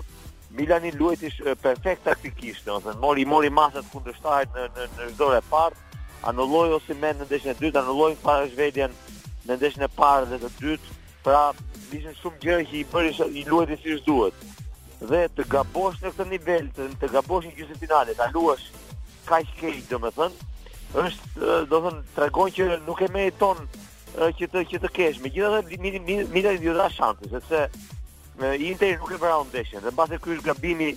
[0.50, 1.28] Milani luajti
[1.62, 5.74] perfekt taktikisht, domethënë mori mori masat kundërshtarit në në në zonën e parë,
[6.28, 8.90] anulloi ose mend në ndeshjen e dytë, anulloi para Shvedian
[9.48, 10.86] në ndeshjen e parë dhe të dytë,
[11.24, 11.42] pra
[11.96, 14.34] ishin shumë gjë që i bëri i luajti siç duhet.
[15.10, 18.64] Dhe të gabosh në këtë nivel, të, të gabosh në gjysmë finale, ta luash
[19.30, 20.48] kaq keq, domethënë,
[21.00, 23.60] është domethënë tregon që nuk e meriton
[24.40, 25.20] që të që të kesh.
[25.24, 25.94] Megjithatë,
[26.34, 27.70] Milan i dha shansin, sepse
[28.70, 29.82] Interi nuk e vrau ndeshjen.
[29.84, 30.90] Dhe mbase ky është gabimi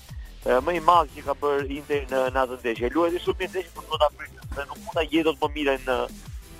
[0.63, 2.93] më i madh që ka bërë Interi në natën e ndeshjes.
[2.95, 5.51] Luajti shumë mirë ndeshjen, por do ta prish, sepse nuk mund ta gjejë dot më
[5.57, 5.97] Milan në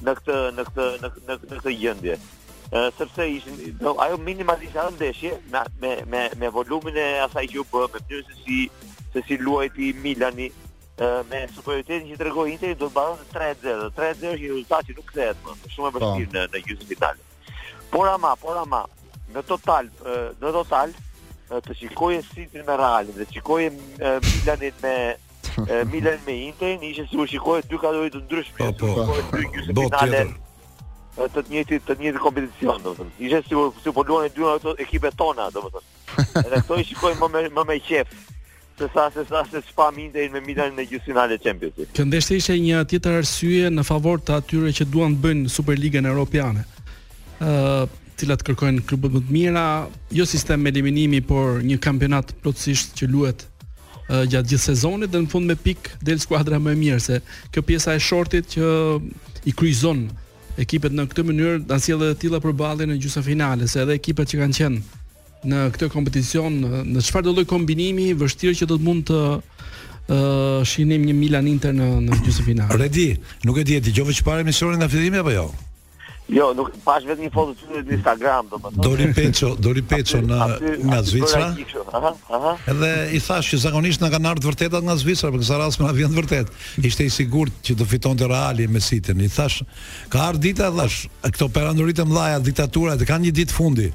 [0.03, 2.21] në këtë në këtë në në këtë gjendje.
[2.97, 5.31] sepse ishin do, ajo minimalisht atë ndeshje
[5.81, 8.59] me me me volumin e asaj që u bë, me mënyrën si
[9.13, 10.47] se si luajti Milani,
[10.99, 13.89] me superioritetin që tregoi Interi do të bëhej 3-0.
[13.97, 15.55] 3-0 që rezultati nuk kthehet më.
[15.63, 16.37] Po, shumë e vështirë po.
[16.37, 17.19] në në gjysmën finale.
[17.93, 18.83] Por ama, por ama,
[19.33, 19.89] në total,
[20.43, 20.93] në total
[21.63, 24.93] të shikojë City me Real dhe shikojë Milanin me
[25.91, 29.75] Milan me Inter, nisi si u shikoje dy kategori të ndryshme, po, po, dy gjysmë
[29.83, 30.23] finale
[31.13, 33.11] të të njëjtit të njëjtit kompeticion, domethënë.
[33.21, 35.99] Ishte sigurisht si po luanin dy ato ekipet tona, domethënë.
[36.45, 38.15] Edhe këto i shikoj më me, më me qejf
[38.77, 41.93] se sa se sa se s'pa mindein me Milan në gjysmëfinalen e Champions League.
[41.93, 46.07] Kjo ndeshje ishte një tjetër arsye në favor të atyre që duan të bëjnë Superligën
[46.09, 46.65] Europiane.
[47.39, 47.83] Ë, uh,
[48.17, 49.65] cilat kërkojnë klubet më të mira,
[50.13, 55.23] jo sistem me eliminimi, por një kampionat plotësisht që luhet uh, gjatë gjithë sezonit dhe
[55.25, 57.21] në fund me pik del skuadra më e mirë se
[57.53, 58.67] kjo pjesa e shortit që
[59.49, 60.05] i kryzon
[60.61, 64.43] ekipet në këtë mënyrë dan edhe të tilla përballje në gjysmëfinale, se edhe ekipet që
[64.43, 65.01] kanë qenë
[65.47, 66.55] në këtë kompeticion
[66.93, 71.15] në çfarë do lloj kombinimi vështirë që do të mund të ë uh, shihnim një
[71.15, 72.73] Milan Inter në në gjysmëfinal.
[72.79, 73.09] Redi,
[73.47, 75.45] nuk e di, dëgjove çfarë emisioni nga fillimi apo jo?
[76.31, 78.83] Jo, nuk pash vetëm një foto të në Instagram, domethënë.
[78.85, 80.37] Dori Peço, Dori Peço në
[80.87, 81.49] nga Zvicra.
[82.71, 85.91] Edhe i thash që zakonisht na kanë ardhur vërtetat nga Zvicra, por kësaj rast më
[85.97, 86.53] vjen vërtet.
[86.87, 89.11] Ishte i sigurt që do fitonte Reali me City.
[89.15, 89.59] I thash,
[90.13, 93.91] ka ardhur dita, thash, këto perandoritë mëdha, diktatura, kanë një ditë fundi.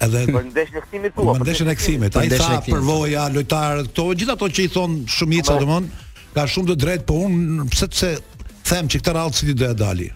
[0.00, 1.30] Edhe për ndeshjen e kthimit tuaj.
[1.38, 5.86] Për ndeshjen e kthimit, ai tha përvoja lojtarët, këto, gjithato që i thon shumica domon,
[6.34, 8.10] ka shumë të drejtë, po unë pse pse
[8.70, 10.10] them që këtë radhë si ti do ja dali.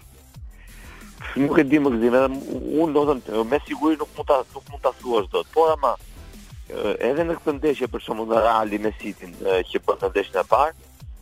[1.39, 3.43] Nuk e di më gëzim, edhe unë do të...
[3.53, 5.49] me siguri nuk mund ta nuk mund ta thuash dot.
[5.55, 5.95] Po ama
[7.09, 9.31] edhe në këtë ndeshje për shkakun e Reali me City
[9.69, 10.73] që bën në ndeshjen e parë,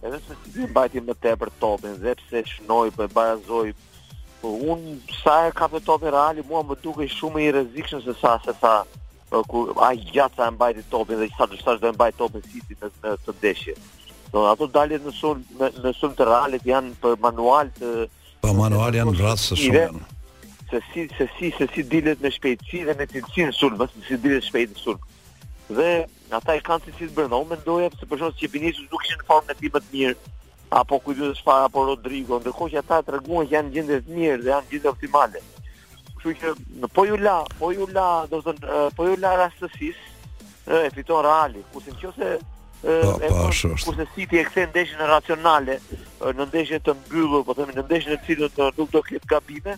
[0.08, 3.72] edhe se City mbajti më tepër topin dhe pse shnoi po e barazoi
[4.48, 8.38] Po, un sa e ka topi Reali, mua më dukej shumë i rrezikshëm se sa
[8.46, 8.74] se sa
[9.30, 12.46] po, ku ai gjatë sa e mbajti topin dhe sa të do e mbajë topin
[12.48, 13.76] City në, në të ndeshje.
[14.32, 17.92] Do ato daljet në sun në, në sun të Realit janë për manual të
[18.48, 19.84] Po manual janë rrasë shumë.
[20.72, 24.08] se si se si se si dilet me shpejtësi dhe me cilësi në sulm, se
[24.08, 24.98] si dilet shpejt në
[25.82, 25.92] Dhe
[26.40, 29.20] ata i kanë cilësi të brenda, unë mendoja se për shkak të Çepinisë nuk ishin
[29.24, 30.18] në formë më të mirë,
[30.70, 34.40] apo kujtës dhe para apo Rodrigo, ndërkohë që ata treguan që janë gjendje të mirë
[34.44, 35.44] dhe janë gjendet optimale.
[36.18, 36.52] Kështu që
[36.82, 40.88] në po ju la, po ju la, do të thon, po ju la rastësisht e
[40.96, 42.34] fiton Reali, ku se nëse
[42.84, 43.46] e po,
[43.86, 45.80] ku se City e kthen ndeshjen racionale
[46.38, 49.78] në ndeshje të mbyllur, po themi në ndeshje e cilën të nuk do ketë gabime,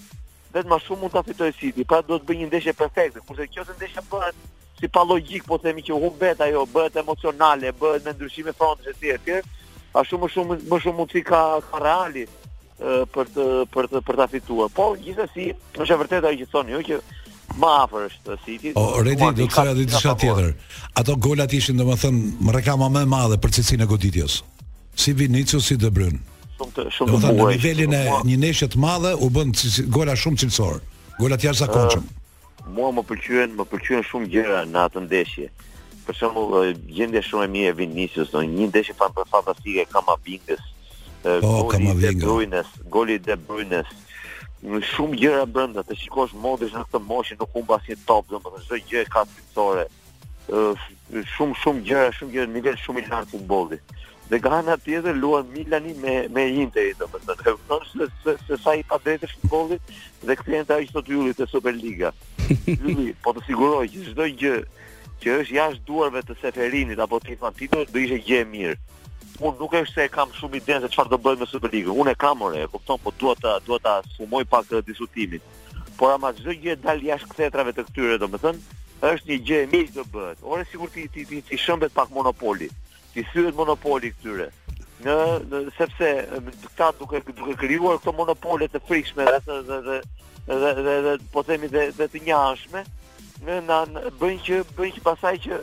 [0.55, 3.77] vetëm shumë mund ta fitojë City, pra do të bëjë një ndeshje perfekte, kurse nëse
[3.77, 4.41] ndeshja bëhet
[4.79, 8.97] si pa logjik, po themi që humbet ajo, bëhet emocionale, bëhet me ndryshime fronte të
[9.25, 9.39] tjera,
[9.91, 10.27] A shumë
[10.69, 12.25] më shumë mundsi ka ka Reali
[12.79, 14.69] për të për të për ta fituar.
[14.75, 15.47] Po gjithsesi,
[15.81, 18.73] është e vërtetë ajo që thoni ju jo, që më afër është City.
[18.79, 20.51] O Redi do të thoya diçka tjetër.
[21.01, 24.37] Ato golat ishin domethënë më reklama më e madhe për cilësinë e goditjes.
[24.95, 26.21] Si Vinicius si De Bruyne.
[26.59, 27.39] Shumë të shumë të bukur.
[27.39, 29.51] Në nivelin e një neshje të madhe u bën
[29.97, 30.77] gola shumë cilësor.
[31.19, 32.05] Golat janë zakonshëm.
[32.05, 35.49] Uh, mua më pëlqyen, më pëlqyen shumë gjëra në atë ndeshje
[36.09, 36.65] për shembull
[36.97, 40.61] gjendja shumë e mirë e Vinicius, do një ndeshje pa për fantastike ka ma bindës.
[41.23, 42.71] Po, ka ma bindës.
[42.93, 43.89] Goli i De Bruynes.
[44.91, 48.79] shumë gjëra brenda, të shikosh modrish në këtë moshë nuk humb asnjë top, domethënë çdo
[48.89, 49.85] gjë e ka fitore.
[51.37, 53.79] shumë shumë gjëra, shumë gjëra nivel shumë i lartë futbolli.
[54.29, 57.37] Dhe gana tjetër luan Milani me me Interi domethënë.
[57.37, 59.81] Ai thon se se, se sa i padrejtë futbollit
[60.27, 62.09] dhe klienta ajo sot yulli të Superliga.
[62.65, 64.55] Yulli, po të siguroj që çdo gjë
[65.19, 68.75] që është jashtë duarve të Seferinit apo të Infantinos, do ishte gjë e mirë.
[69.47, 71.95] Unë nuk është se kam shumë denë se çfarë do bëj me Superligën.
[72.01, 75.43] Unë e kam orë, e kupton, po dua ta dua ta sumoj pak diskutimin.
[75.99, 78.75] Por ama çdo gjë dal jashtë kthetrave të këtyre, domethënë,
[79.09, 80.43] është një gjë e mirë që bëhet.
[80.53, 82.69] Ore sigurt ti ti ti, ti shëmbet pak monopoli.
[83.15, 84.47] Ti thyet monopoli këtyre.
[85.03, 85.17] Në,
[85.51, 86.09] në sepse
[86.79, 89.27] ka duke duke krijuar këto monopolet të frikshme
[91.33, 92.83] po themi dhe të njashme,
[93.47, 93.79] në na
[94.19, 95.57] bën që bën që pasaj që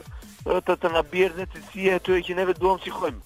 [0.66, 3.16] të të na bjerë në të si e tyre që neve duam si kohëm.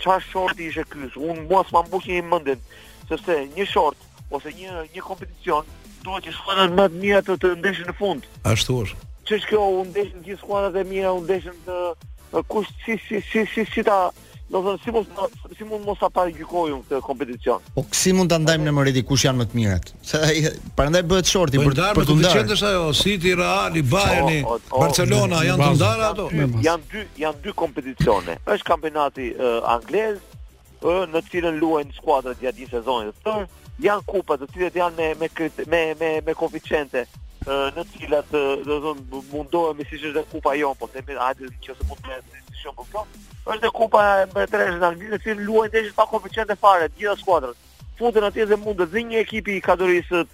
[0.00, 1.08] Çfarë shorti ishte ky?
[1.16, 2.60] Un mua s'ma mbushi në mendin
[3.08, 3.98] se një short
[4.30, 5.66] ose një një kompeticion
[6.04, 8.22] duhet të shkojnë më të mia të të ndeshin në fund.
[8.44, 9.02] Ashtu është.
[9.26, 13.46] Çish kjo u ndeshin gjithë skuadrat e mia, u ndeshën të kush si si si
[13.54, 14.06] si si ta
[14.46, 17.64] do të thonë si mund si mund mos ta parigjikojmë këtë kompeticion.
[17.74, 19.90] Po si mund ta ndajmë në mëredi kush janë më të mirët?
[20.06, 20.44] Se ai
[20.78, 22.58] prandaj bëhet shorti për për të ndarë.
[22.70, 26.28] ajo City, Real, Bayern, Barcelona janë të ndarë ato.
[26.30, 28.38] Janë dy janë dy kompeticione.
[28.46, 29.32] Është kampionati
[29.74, 30.22] anglez
[31.10, 33.48] në të cilën luajnë skuadrat gjatë një sezoni të tërë,
[33.88, 35.30] janë kupa të cilët janë me
[35.72, 37.02] me me me koeficiente
[37.48, 41.60] në të cilat do të thon mundohet siç është kupa jon po themi hajde nëse
[41.66, 43.04] qose mund të jetë si shumë po
[43.54, 47.14] është e kupa e mbretëresh nga gjithë të luajnë deri pa koeficient fare të gjitha
[47.20, 47.56] skuadrat
[48.00, 50.24] futen atje dhe mund të dhënë një ekipi i kategorisë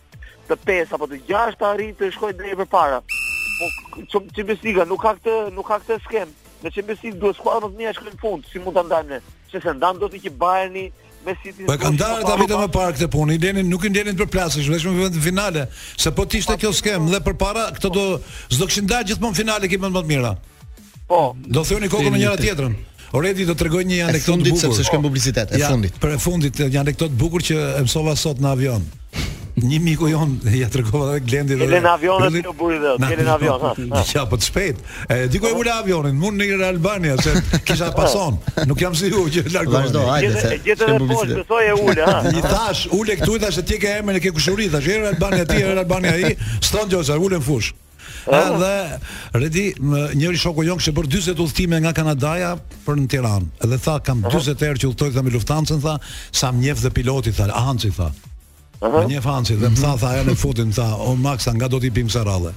[0.49, 5.13] të 5 apo të 6 arrit të shkojë drejt përpara po ti besi nuk ka
[5.21, 6.33] këtë nuk ka këtë skem
[6.65, 9.21] në çmbesi duhet skuadra më të mia shkojnë fund si mund ta ndajmë
[9.53, 10.89] se se ndam do të që Bayerni
[11.25, 13.37] me Po kanë dalë ta vitën më parë këtë punë.
[13.37, 15.67] I nuk i ndjenin për plasë, vetëm në finale,
[15.97, 16.79] se po të ishte po, kjo po.
[16.81, 18.07] skem dhe përpara këtë do
[18.51, 20.33] s'do kishin dalë gjithmonë në finale ekipe më të mira.
[21.11, 21.21] Po.
[21.47, 22.75] Do thoni kokën në njëra tjetrën.
[23.13, 25.99] Oredi do të një anekdotë të bukur sepse shkem publicitet e fundit.
[26.01, 28.89] Për fundit një anekdotë të bukur që e mësova sot në avion
[29.61, 33.35] një miku jon dhe ja tregova edhe Glendi dhe Elena avionet do buri dhe Elena
[33.35, 33.61] avion.
[34.15, 34.79] Ja po të shpejt.
[35.13, 37.35] Edi ku e vula avionin, mund në Albania se
[37.69, 38.39] kisha pason.
[38.67, 39.83] Nuk jam sigurt që largova.
[39.85, 40.63] Vazhdo, hajde.
[40.65, 42.23] Gjithë të poshtë thojë ule, ha.
[42.33, 45.45] I thash ule këtu i tash ti ke emrin e ke kushuri tash në Albani
[45.45, 46.33] aty në Albania ai,
[46.65, 47.75] ston djosa ule në fush.
[48.33, 48.75] Edhe
[49.37, 52.55] redi njëri shoku jon që bër 40 udhtime nga Kanadaja
[52.87, 53.51] për në Tiranë.
[53.67, 55.97] Edhe tha kam 40 herë që udhtoj me Lufthansa, tha,
[56.33, 58.13] sa mjeft dhe piloti tha, Hanci tha.
[58.83, 59.05] Aha.
[59.07, 61.91] Një fanci dhe më tha tha ajo në futin tha, o Maxa nga do ti
[61.95, 62.51] pim sa radhe.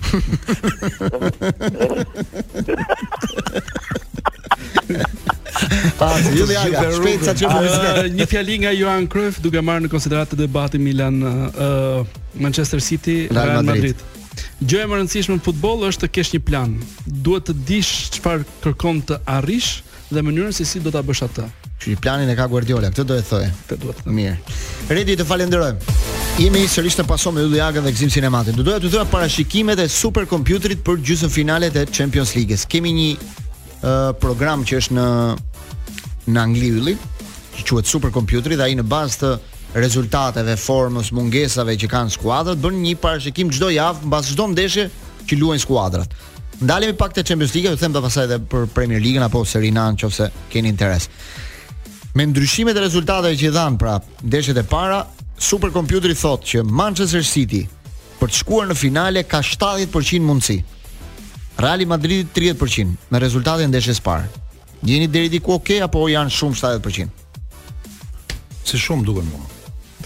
[8.18, 12.82] Një fjali nga Johan Cruyff duke marrë në konsiderat të debati Milan uh, uh, Manchester
[12.82, 14.02] City Real Madrid,
[14.62, 14.80] Madrid.
[14.82, 16.74] e më rëndësishme në futbol është të kesh një plan
[17.08, 19.76] Duhet të dish çfarë kërkon të arrish
[20.16, 21.46] dhe mënyrën se si, si do ta bësh atë.
[21.84, 23.48] Që planin e ka Guardiola, këtë do e thoj.
[23.70, 24.04] Këtë duhet.
[24.18, 24.36] Mirë.
[24.96, 25.96] Redi, të falenderojmë.
[26.40, 28.56] Jemi sërish në paso me Ylli Agën dhe Gzim Sinematin.
[28.58, 32.66] Do doja të thoja parashikimet e superkompjuterit për gjysën finalet e Champions League-s.
[32.72, 33.74] Kemi një uh,
[34.24, 35.08] program që është në
[36.26, 36.96] në Angli Ylli,
[37.60, 39.34] që quhet superkompjuteri dhe ai në bazë të
[39.76, 44.88] rezultateve, formës, mungesave që kanë skuadrat, bën një parashikim çdo javë mbas çdo ndeshje
[45.30, 46.16] që luajnë skuadrat.
[46.60, 49.74] Ndalemi pak te Champions League, ju them do pasaj edhe për Premier League apo Serie
[49.76, 51.10] A nëse keni interes.
[52.14, 55.02] Me ndryshimet e rezultateve që i dhan prap, ndeshjet e para,
[55.36, 57.66] superkompjuteri thot që Manchester City
[58.20, 60.62] për të shkuar në finale ka 70% mundësi.
[61.60, 64.30] Real Madrid 30% me rezultatin e ndeshjes parë.
[64.88, 67.10] Jeni deri diku OK apo janë shumë 70%?
[68.66, 69.44] Se shumë duken mua.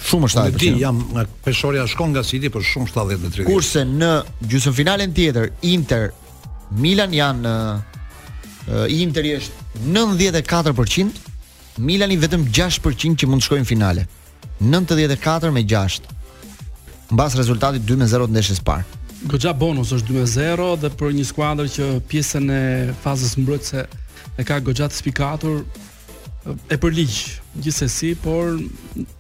[0.02, 0.74] Shumë është ai.
[0.82, 3.52] jam nga peshorja shkon nga City por shumë 70 me 30.
[3.52, 4.10] Kurse në
[4.50, 6.10] gjysmëfinalen tjetër Inter
[6.72, 7.80] Milan janë uh,
[8.94, 11.18] Interi është 94%,
[11.82, 14.04] Milani vetëm 6% që mund të shkojnë finale.
[14.60, 16.06] 94 me 6.
[17.16, 18.98] Mbas rezultatit 2-0 të ndeshjes së parë.
[19.32, 22.64] Goxha bonus është 2-0 dhe për një skuadër që pjesën e
[23.04, 23.86] fazës mbrojtëse
[24.40, 25.62] e ka goxha të spikatur
[26.72, 27.38] e ligj.
[27.64, 28.60] gjithsesi, por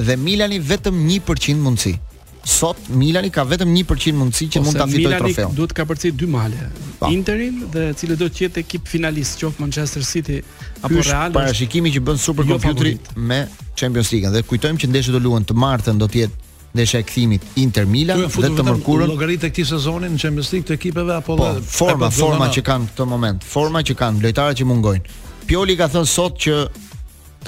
[0.00, 1.96] dhe Milani vetëm 1% mundësi
[2.44, 5.34] sot Milani ka vetëm 1% mundësi që Ose mund ta fitojë trofeun.
[5.34, 6.58] Milani duhet të kapërcë dy male.
[6.58, 7.00] Pa.
[7.04, 7.10] Po.
[7.12, 11.26] Interin dhe cilët do të jetë ekip finalist, qoftë Manchester City apo Kysh Real.
[11.28, 13.42] Është parashikimi që bën superkompjuteri jo me
[13.76, 17.06] Champions League dhe kujtojmë që ndeshjet do luhen të martën do të jetë ndeshja e
[17.08, 19.10] kthimit Inter Milan dhe të mërkurën.
[19.10, 22.64] Llogaritë këtij sezoni në Champions League të ekipeve apo po, dhe, forma, forma dhe që
[22.68, 25.18] kanë këtë moment, forma që kanë lojtarët që mungojnë.
[25.50, 26.56] Pioli ka thënë sot që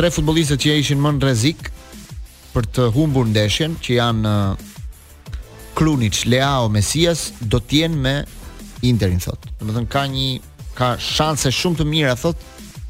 [0.01, 1.69] tre futbollistët që ishin më në rrezik
[2.57, 4.33] për të humbur ndeshjen, që janë
[5.75, 8.15] Krunic, Leao, Mesias do të jenë me
[8.83, 9.45] Interin thot.
[9.61, 10.31] Domethën ka një
[10.77, 12.39] ka shanse shumë të mira thot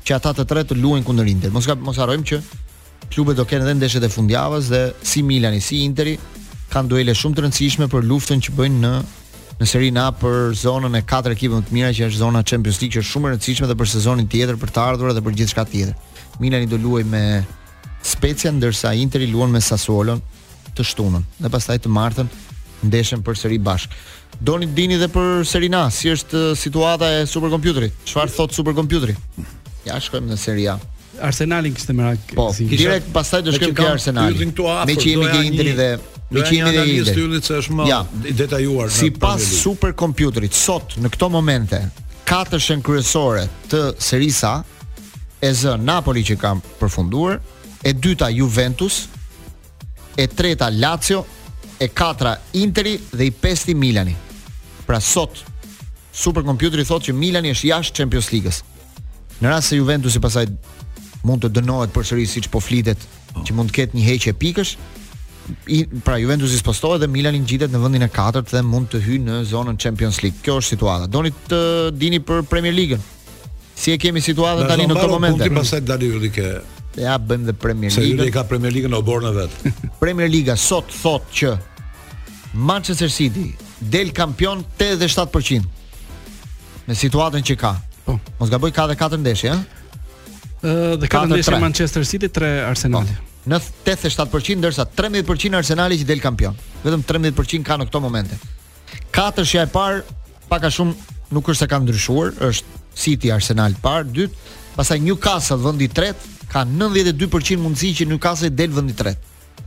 [0.07, 1.53] që ata të tre të luajnë kundër Inter.
[1.55, 2.39] Mos ka mos harrojmë që
[3.13, 6.17] klubet do kenë edhe ndeshjet e fundjavës dhe si Milani si Interi
[6.73, 8.95] kanë duele shumë të rëndësishme për luftën që bëjnë në
[9.61, 12.81] në Serie A për zonën e katër ekipëve më të mira që është zona Champions
[12.83, 15.37] League që është shumë e rëndësishme edhe për sezonin tjetër, për të ardhurat dhe për
[15.39, 15.93] gjithçka tjetër.
[16.43, 17.25] Milani do luajë me
[18.03, 20.17] Spezia ndërsa Interi luan me Sassuolo
[20.73, 22.33] të shtunën dhe pastaj të martën
[22.89, 23.95] ndeshëm për sëri bashk.
[24.43, 27.95] Doni të dini dhe për Serina, si është uh, situata e superkompjuterit?
[28.09, 29.15] Çfarë thot superkompjuteri?
[29.87, 30.79] Ja shkojmë në Serie A.
[31.23, 32.25] Arsenalin kishte merak.
[32.35, 32.65] Po, si.
[32.71, 34.47] direkt pastaj do shkojmë te Arsenali.
[34.49, 35.89] Me që jemi ke Interi dhe
[36.33, 37.25] me që jemi te Interi.
[37.29, 37.91] Ja, është më
[38.33, 38.91] i detajuar.
[38.91, 41.83] Sipas superkompjuterit, sot në këto momente
[42.29, 44.57] katërshën kryesore të Serisa
[45.43, 47.41] e zë Napoli që kam përfunduar,
[47.83, 49.01] e dyta Juventus,
[50.17, 51.25] e treta Lazio
[51.83, 54.15] e katra Interi dhe i pesti Milani.
[54.87, 55.43] Pra sot
[56.15, 58.61] superkompjuteri thotë që Milani është jashtë Champions League-s.
[59.43, 60.45] Në rast se Juventusi pasaj
[61.27, 62.99] mund të dënohet përsëri siç po flitet
[63.33, 63.43] po.
[63.43, 64.73] që mund të ketë një heqje pikësh,
[66.07, 69.41] pra Juventusi spostohet dhe Milani ngjitet në vendin e katërt dhe mund të hyjë në
[69.51, 70.39] zonën Champions League.
[70.45, 71.11] Kjo është situata.
[71.11, 71.61] Doni të
[71.99, 73.03] dini për Premier League-ën.
[73.75, 75.41] Si e kemi situatën tani në këtë moment?
[75.43, 76.55] Do të pasaj dali ju dike.
[77.03, 78.17] Ja bëjmë dhe Premier League.
[78.21, 79.61] Se ju ka Premier League-ën në oborën vet.
[80.03, 81.51] Premier Liga sot thotë që
[82.53, 85.63] Manchester City del kampion 87%
[86.85, 87.71] me situatën që ka.
[88.05, 88.19] Po.
[88.39, 89.57] Mos gaboj ka dhe 4 ndeshje, ja?
[90.63, 93.07] Ëh, dhe 4 ndeshje Manchester City, 3 Arsenal.
[93.07, 96.55] Po në 87% ndërsa 13% Arsenali që del kampion.
[96.85, 98.37] Vetëm 13% ka në këto momente.
[99.15, 100.05] Katërshja e parë
[100.51, 105.59] pak a shumë nuk është se ka ndryshuar, është City Arsenal parë, dytë, pastaj Newcastle
[105.65, 109.65] vendi i tretë ka 92% mundësi që Newcastle del vendi i tretë.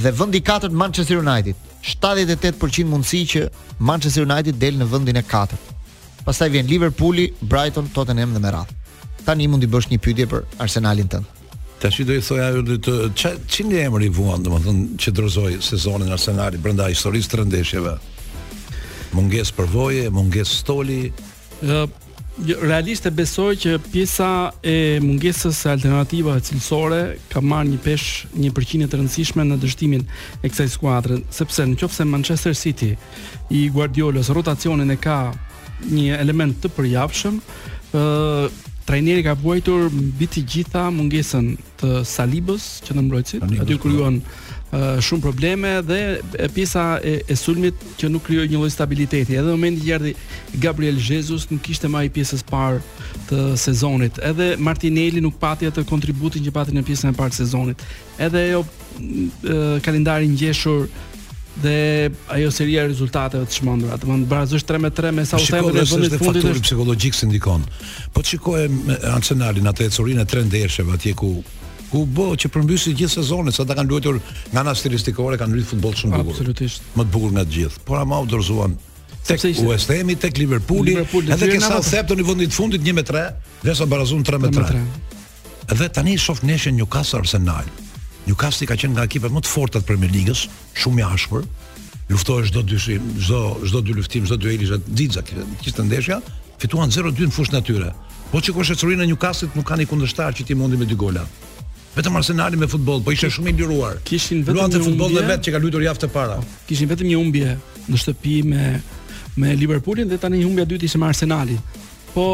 [0.00, 3.42] Dhe vendi i katërt Manchester United 78% mundësi që
[3.84, 5.72] Manchester United del në vendin e katërt.
[6.24, 8.70] Pastaj vjen Liverpooli, Brighton, Tottenham dhe me radh.
[9.24, 11.40] Tani mund të bësh një pyetje për Arsenalin tënd.
[11.82, 12.94] Tashi do i thoja ajo të
[13.52, 17.92] çinë emri vuan, domethënë që dorëzoi sezonin Arsenali brenda historisë së rëndësishme.
[19.16, 21.10] Munges për voje, munges stoli
[22.62, 24.28] realisht e besoj që pjesa
[24.58, 26.98] e mungesës së alternativave cilësore
[27.30, 30.02] ka marrë një pesh 1% e rëndësishme në dështimin
[30.42, 32.94] e kësaj skuadre, sepse nëse Manchester City
[33.54, 35.20] i Guardiolës rotacionin e ka
[35.86, 37.38] një element të përjavshëm,
[37.94, 38.04] ë
[38.84, 41.46] trajneri ka vuajtur mbi të gjitha mungesën
[41.80, 44.10] të Salibës që në mbrojtësit, aty kur po
[45.00, 45.98] shumë probleme dhe
[46.42, 49.36] e pjesa e, e sulmit që nuk krijoi një lloj stabiliteti.
[49.38, 52.80] Edhe në momentin që Gabriel Jesus nuk kishte më pjesës parë
[53.30, 54.18] të sezonit.
[54.26, 57.86] Edhe Martinelli nuk pati atë kontributin që pati në pjesën e parë të sezonit.
[58.18, 58.64] Edhe ajo
[59.84, 60.88] kalendari ngjeshur
[61.62, 63.98] dhe ajo seria e rezultateve të çmendura.
[64.02, 66.42] Do të thonë 3 me 3 me Southampton në vendin e fundit.
[66.48, 67.62] Faktori psikologjik se ndikon.
[68.10, 71.32] Po të shikojmë Arsenalin atë ecurinë e tre ndeshjeve atje ku
[71.94, 74.16] ku bë që përmbysë gjithë sezonin, sa ta kanë luajtur
[74.50, 76.34] nga ana stilistikore kanë luajtur futboll shumë bukur.
[76.34, 76.88] Absolutisht.
[76.98, 77.82] Më të bukur nga të gjithë.
[77.86, 78.74] Por ama u dorzuan
[79.28, 80.96] tek West Ham tek Liverpooli.
[80.96, 83.28] Liverpool, edhe ke sa Southampton i vendit fundit 1-3,
[83.64, 84.82] vesa barazun 3-3.
[85.80, 87.70] Dhe tani shoh neshën Newcastle Arsenal.
[88.26, 90.48] Newcastle ka qenë nga ekipet më të forta të Premier Ligës,
[90.82, 91.46] shumë i ashpër.
[92.10, 93.38] Luftoi çdo dyshim, çdo
[93.70, 95.22] çdo dy luftim, çdo duel ishte dixa
[95.62, 96.18] kishte ndeshja,
[96.60, 97.90] fituan 0-2 në fushën po e tyre.
[98.32, 101.22] Po çikosh e çurinë në Newcastle nuk kanë kundërshtar që ti mundi me dy gola
[101.94, 104.00] vetëm Arsenali me futboll, po ishte shumë i liruar.
[104.08, 106.38] Kishin vetëm Luante futboll dhe vetë që ka luajtur javë të para.
[106.42, 107.54] Po, kishin vetëm një humbje
[107.94, 108.64] në shtëpi me
[109.38, 111.62] me Liverpoolin dhe tani humbja dytë ishte me Arsenalin.
[112.14, 112.24] Po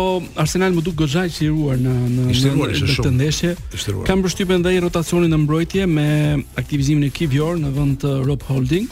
[0.43, 3.53] Arsenal më duk goxha i liruar në në në këtë ndeshje.
[4.09, 6.09] Kam përshtypën dhe i rotacionin në mbrojtje me
[6.61, 8.89] aktivizimin e Kivior në vend të Rob Holding.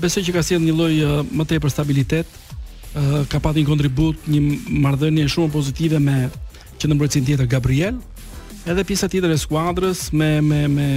[0.00, 4.24] Besoj që ka sjellë një lloj uh, më tepër stabilitet uh, ka pasur një kontribut,
[4.26, 4.40] një
[4.84, 6.16] marrëdhënie shumë pozitive me
[6.80, 8.00] që në mbrojtësin tjetër Gabriel,
[8.64, 10.88] edhe pjesa tjetër e skuadrës me me me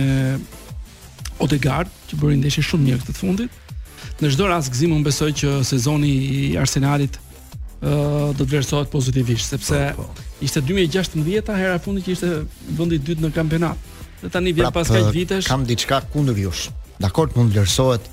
[1.44, 3.58] Odegaard që bëri ndeshje shumë mirë këtë fundit.
[4.18, 8.00] Në çdo rast gzim unë besoj që sezoni i Arsenalit ë uh,
[8.34, 10.26] do të vlerësohet pozitivisht sepse po, po.
[10.42, 12.30] ishte 2016-a hera e fundit që ishte
[12.80, 13.78] vendi i dytë në kampionat.
[14.24, 15.50] Dhe tani vjen pas kaq vitesh.
[15.52, 16.72] Kam diçka kundër jush.
[16.98, 18.08] Dakor, mund vlerësohet,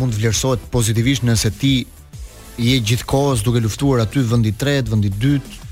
[0.00, 1.74] mund vlerësohet pozitivisht nëse ti
[2.58, 5.65] je gjithkohës duke luftuar aty vendi i tretë, vendi i dytë,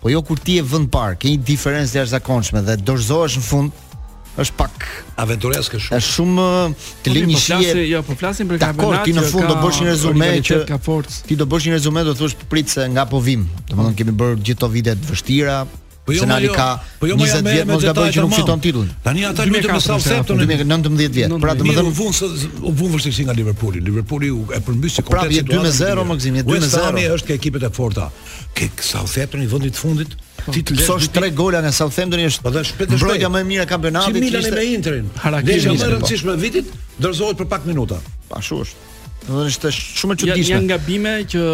[0.00, 3.44] Po jo kur ti e vën parë, ke një diferencë dhe arzakonshme dhe dorëzohesh në
[3.46, 3.82] fund,
[4.42, 4.84] është pak
[5.22, 5.96] aventureske shumë.
[6.02, 7.76] Është shumë eh, të lënë një shije.
[7.88, 9.06] Jo, po flasim për kampionat.
[9.08, 10.60] Ti në fund do bësh një rezume që
[11.30, 13.46] ti do bësh një rezume do thosh prit se nga po vim.
[13.72, 15.62] Domethënë kemi bërë gjithë to vitet vështira,
[16.06, 16.52] Po jo, Senali jo.
[16.54, 18.92] ka po jo, 20 vjet me mos bëjë që nuk fiton titullin.
[19.02, 20.46] Tani ata më me Southamptonin.
[20.60, 21.34] 19 vjet.
[21.42, 22.28] Pra domethënë u vunë
[22.70, 23.82] u vun vështirësi nga Liverpooli.
[23.88, 25.48] Liverpooli e përmbysi kompletisht.
[25.50, 26.46] Pra 2-0 vjetë 2-0.
[26.52, 28.06] Westhami është ke ekipet e forta.
[28.54, 30.14] Ke Southampton i vëndit të fundit.
[30.44, 33.66] Po, Ti të tre gola në Southampton është po dash shpejt mbrojtja më e mirë
[33.66, 34.14] e kampionatit.
[34.14, 35.10] Si Milan me Interin.
[35.18, 35.92] Deshë më e po.
[35.96, 36.70] rëndësishme vitit
[37.02, 37.98] dorëzohet për pak minuta.
[38.38, 38.88] Ashtu është.
[39.48, 40.66] është shumë e çuditshme.
[40.70, 41.50] gabime që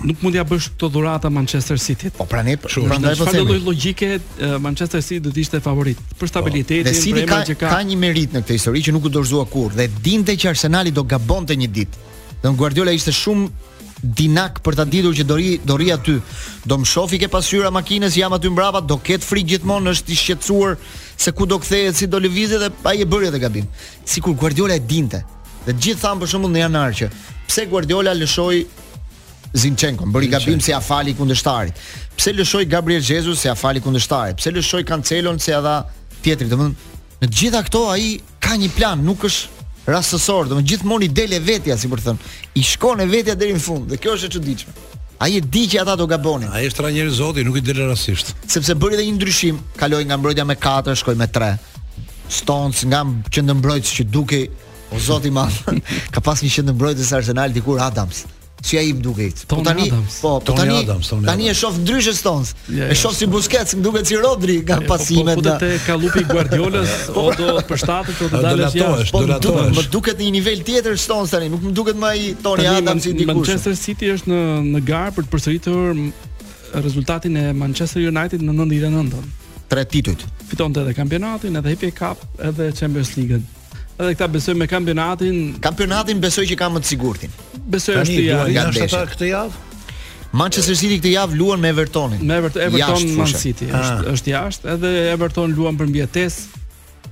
[0.00, 2.90] nuk mund ja bësh këtë dhuratë Manchester city Po prandaj po, po themi.
[2.90, 4.08] Prandaj po ndonjë logjike
[4.64, 7.66] Manchester City do të ishte favorit për po, stabilitetin, po, për emrin që ka.
[7.76, 10.92] Ka një merit në këtë histori që nuk u dorëzua kur dhe dinte që Arsenali
[10.96, 12.08] do gabonte një ditë.
[12.42, 13.50] Dhe Guardiola ishte shumë
[14.02, 16.16] dinak për ta ditur që do ri do ri aty.
[16.66, 20.18] Do më shofi ke pasyra makinës, jam aty mbrapa, do ket frik gjithmonë, është i
[20.18, 20.74] shqetësuar
[21.22, 23.68] se ku do kthehet, si do lëvizet dhe ai e bëri atë gabim.
[24.10, 25.22] Sikur Guardiola e dinte.
[25.68, 27.12] Dhe gjithë thanë për shembull në janar që
[27.46, 28.64] pse Guardiola lëshoi
[29.54, 31.76] Zinchenko, bëri gabim se ia fali kundërtarit.
[32.16, 34.38] Pse lëshoi Gabriel Jesus se ia fali kundërtarit?
[34.40, 35.74] Pse lëshoi Cancelo se ia dha
[36.24, 36.48] tjetrit?
[36.48, 38.06] Do të thonë, në të gjitha këto ai
[38.42, 41.90] ka një plan, nuk është rastësor, do të thonë gjithmonë i del e vetja, si
[41.92, 43.92] për të thënë, i shkon e vetja deri në fund.
[43.92, 44.74] Dhe kjo është e çuditshme.
[45.22, 46.48] Ai e di që ata do gabonin.
[46.50, 48.32] Ai është trajneri i Zotit, nuk i del rastësisht.
[48.50, 51.52] Sepse bëri edhe një ndryshim, kaloi nga mbrojtja me 4, shkoi me 3.
[52.40, 54.44] Stones nga qendrë mbrojtës që duke
[54.92, 55.46] O zoti ma,
[56.12, 58.26] ka pas një mbrojtës Arsenal dikur Adams
[58.62, 59.44] si ai duket.
[59.46, 59.72] Po tani,
[60.20, 63.12] po, tani Adams, po, po tani, tani e shoh ndryshe stons Ja, ja, e shoh
[63.14, 65.34] si Busquets, më duket si Rodri nga po, pasimet.
[65.34, 69.10] Po, po, po të kalupi i Guardiolës o do të përshtatet o të dalësh jashtë.
[69.14, 72.28] Po duket, më duket në një nivel tjetër stons tani, nuk më duket më ai
[72.46, 73.32] Tony Adams si dikush.
[73.34, 74.40] Manchester City është në
[74.70, 76.04] në gar për të përsëritur
[76.86, 79.26] rezultatin e Manchester United në 99-ën.
[79.72, 80.22] Tre titujt.
[80.50, 83.42] Fitonte edhe kampionatin, edhe FA Cup, edhe Champions League-ën
[84.00, 85.52] edhe këta besoj me kampionatin.
[85.64, 87.34] Kampionatin besoj që ka më të sigurtin.
[87.74, 89.62] Besoj është ja, nga ndeshja këtë javë.
[90.32, 92.22] Manchester City këtë javë luan me Evertonin.
[92.24, 93.82] Me Everton, Everton Man City ah.
[93.98, 96.38] është është jashtë, edhe Everton luan për mbjetes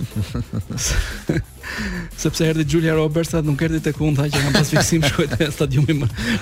[2.16, 5.43] sepse erdi Julia Roberts nuk erdi tek unë tha që nga pas fiksim shkoj te
[5.53, 5.95] stadiumi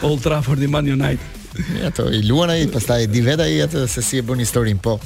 [0.07, 1.27] Old Trafford i Man United.
[1.83, 4.79] Ja to i luan ai, pastaj di vet ai atë se si e bën historin,
[4.79, 4.99] po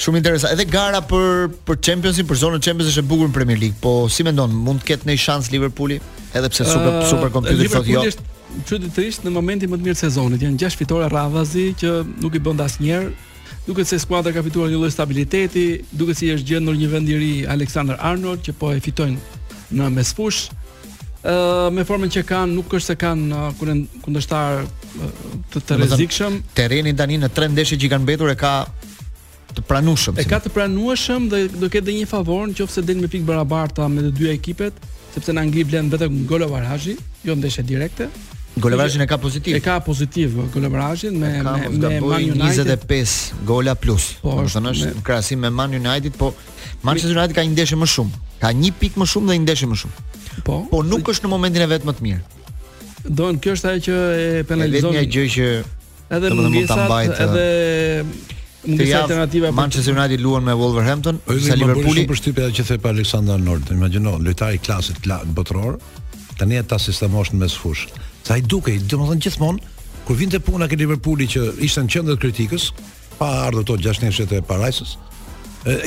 [0.00, 0.50] shumë interesant.
[0.56, 1.26] Edhe gara për
[1.68, 4.80] për Champions për zonën Champions është e bukur në Premier League, po si mendon, mund
[4.82, 5.96] të ketë një shans Liverpooli
[6.32, 7.86] edhe pse super uh, super kompetitiv sot jo.
[8.00, 8.22] Liverpooli është
[8.68, 11.90] çuditërisht në momentin më të mirë të sezonit, janë 6 fitore radhazi që
[12.24, 13.10] nuk i bën dasnjëherë,
[13.68, 15.62] Duket se skuadra ka fituar një lloj stabiliteti,
[15.92, 19.90] duket si është gjendur një vend i ri Alexander Arnold që po e fitojnë në
[19.92, 20.46] mesfush.
[21.20, 23.40] Ë me formën që kanë, nuk është se kanë
[24.06, 24.62] kundërshtar
[25.52, 26.38] të, të rrezikshëm.
[26.56, 28.54] Terreni tani në tre ndeshje që kanë mbetur e ka
[29.52, 30.16] të pranueshëm.
[30.16, 34.08] E ka të pranueshëm dhe do ketë një favor nëse del me pikë barabarta me
[34.08, 34.80] të dy ekipet,
[35.12, 36.48] sepse na ngri blen vetëm gol
[37.28, 38.08] jo ndeshje direkte.
[38.60, 39.54] Golavrazhin e ka pozitiv.
[39.56, 43.08] E ka pozitiv Golavrazhin me me Man United 25
[43.46, 44.02] gola plus.
[44.22, 46.32] Po, është në krahasim me Man United, po
[46.86, 48.10] Manchester United ka një ndeshje më shumë.
[48.42, 49.92] Ka një pik më shumë dhe një ndeshje më shumë.
[50.46, 50.54] Po.
[50.70, 52.22] Po nuk është në momentin e vet më të mirë.
[53.20, 54.90] Don, kjo është ajo që e penalizon.
[54.90, 55.46] Vetëm një gjë që
[56.18, 57.38] edhe më edhe ta mbajë edhe
[59.54, 62.06] Manchester United luan me Wolverhampton, sa Liverpooli.
[62.10, 62.22] Po, po, po,
[62.58, 63.44] që po, pa Aleksandar po,
[63.74, 65.64] imagjino, po, i klasit po, po, po,
[66.38, 67.88] tani ata sistemosh në mes fush.
[68.28, 69.74] Sa i dukej, domethënë gjithmonë
[70.08, 72.70] kur vinte puna ke Liverpooli që ishte në qendër kritikës,
[73.18, 74.94] pa ardhur ato 6 nesër e Parajsës,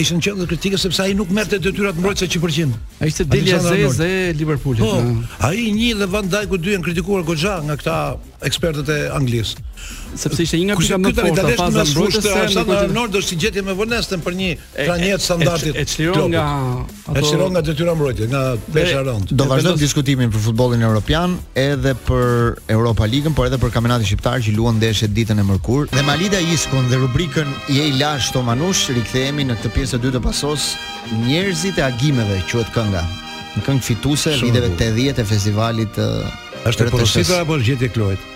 [0.04, 2.68] ishte në qendër kritikës sepse ai nuk merrte detyrat mbrojtëse që
[3.02, 4.84] Ai ishte Delia Zezë e Liverpoolit.
[4.84, 7.98] Po, ai një dhe Van Dijk u dyën kritikuar goxha nga këta
[8.46, 9.62] ekspertët e Anglisë.
[10.18, 13.38] Sepse ishte një nga pikat më të forta në fazën mbrojtëse, në fazën nord është
[13.44, 15.78] gjetje me vonesën për një planet standardit.
[15.82, 16.46] E çliron nga
[16.82, 18.42] ato E çliron nga detyra mbrojtje, nga
[18.74, 19.32] pesha rond.
[19.38, 24.42] Do vazhdojmë diskutimin për futbollin evropian, edhe për Europa Ligën, por edhe për kampionatin shqiptar
[24.44, 25.92] që luan ndeshje ditën e mërkurë.
[25.96, 30.20] Dhe Malida Iskun dhe rubrikën Je i lash Tomanush, rikthehemi në këtë pjesë të dytë
[30.20, 30.70] të pasos,
[31.28, 33.06] njerëzit e agimeve quhet kënga.
[33.56, 36.06] Një këngë fituese viteve 80 të festivalit të
[36.72, 38.31] Është porositur apo është gjetje Kloit?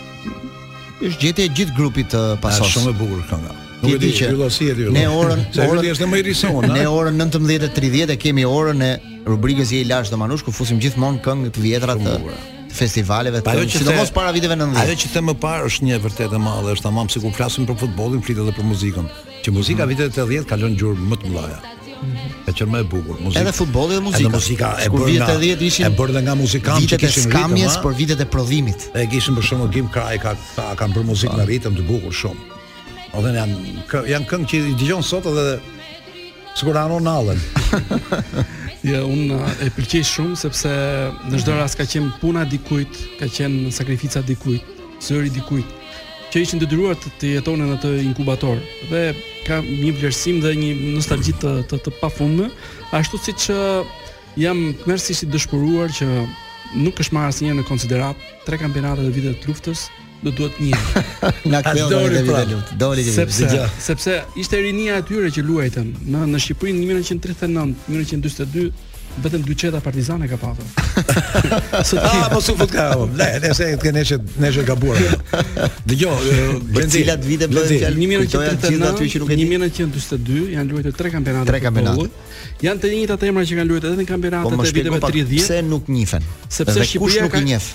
[1.01, 2.69] është gjetje e gjithë grupit të pasos.
[2.71, 3.53] shumë e bukur kënga.
[3.81, 4.87] Nuk e di që ti.
[4.95, 8.91] Ne orën, orën është më i rison, Ne orën 19:30 e kemi orën e
[9.25, 12.19] rubrikës i Ilash do Manush ku fusim gjithmonë këngë të vjetra të
[12.75, 14.79] festivaleve të tjerë, sidomos para viteve 90.
[14.83, 17.77] Ajo që them më parë është një vërtet e madhe, është tamam sikur flasim për
[17.85, 19.05] futbollin, flitet edhe për muzikën,
[19.43, 20.07] që muzika mm -hmm.
[20.07, 21.57] viteve 80 kalon gjurmë më të mëdha.
[22.47, 23.41] E që më e bukur muzika.
[23.41, 24.27] Edhe futbolli dhe muzika.
[24.27, 25.07] Edhe muzika e bëra.
[25.11, 25.85] Vitet e 10 ishin.
[25.87, 28.89] E bën nga muzikantë që kishin skamjes për vitet e prodhimit.
[29.01, 31.49] E kishin për shembull Gim Kraj ka ka, kanë bërë muzikë me po.
[31.51, 32.43] ritëm të bukur shumë.
[33.19, 35.47] Edhe janë janë këngë që dëgjon sot edhe
[36.59, 37.43] sikur anon nallën.
[38.85, 40.69] Ja, jo, unë e pëlqej shumë sepse
[41.31, 44.67] në çdo rast ka qenë puna dikujt, ka qenë sakrifica dikujt,
[45.01, 45.71] zëri dikujt
[46.35, 48.59] që ishin detyruar të, të jetonin atë inkubator.
[48.91, 49.03] Dhe
[49.47, 52.49] ka një vlerësim dhe një nostalgji të të, të pafundme,
[52.97, 53.45] ashtu siç
[54.43, 56.07] jam kënaqësisht i dëshpëruar që
[56.81, 59.85] nuk është marrë asnjëherë në konsiderat tre kampionate të vitit të luftës,
[60.25, 60.75] do duhet një.
[61.53, 63.69] Nga kjo do të vitë Doli të sepse, vitë.
[63.87, 68.73] Sepse ishte rinia e tyre që luajtën në në Shqipërinë 1939, 1942,
[69.21, 70.65] vetëm dy çeta Partizane ka patur.
[71.87, 72.83] Sot ti apo ah, su futka?
[73.15, 74.99] Ne, ne se të kenë shet, ne shet gabuar.
[75.89, 76.31] Dëgjoj,
[76.75, 77.99] bën cilat vite bën fjalë.
[78.01, 81.49] 1989 aty që nuk e 1942 janë luajtur tre kampionate.
[81.51, 82.07] Tre kampionate.
[82.65, 85.35] Janë të njëjtat emra që kanë luajtur edhe në kampionatet po, e viteve 30.
[85.39, 86.29] Pse nuk njihen?
[86.49, 87.73] Sepse kush nuk i njeh?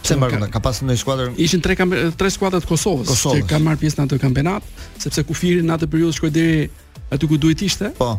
[0.03, 0.49] Pse mbarkon?
[0.55, 1.27] Ka pasur ndonjë skuadër?
[1.37, 1.73] Ishin tre
[2.19, 4.63] tre skuadra të Kosovës, Kosovës që kanë marrë pjesë në atë kampionat,
[5.03, 6.69] sepse kufiri në atë periudhë shkoi deri
[7.13, 7.87] aty ku duhet ishte.
[8.03, 8.11] Po.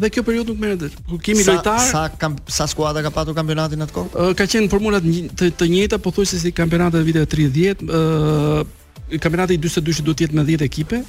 [0.00, 0.94] Dhe kjo periudhë nuk merret.
[1.08, 1.80] Ku kemi lojtar?
[1.90, 4.06] Sa ka sa skuadra ka patur kampionatin atko?
[4.36, 5.04] Ka qenë formulat
[5.36, 10.26] të të njëjta, pothuajse si kampionati i vitit 30, ë kampionati i 42 do të
[10.28, 11.02] jetë me 10 ekipe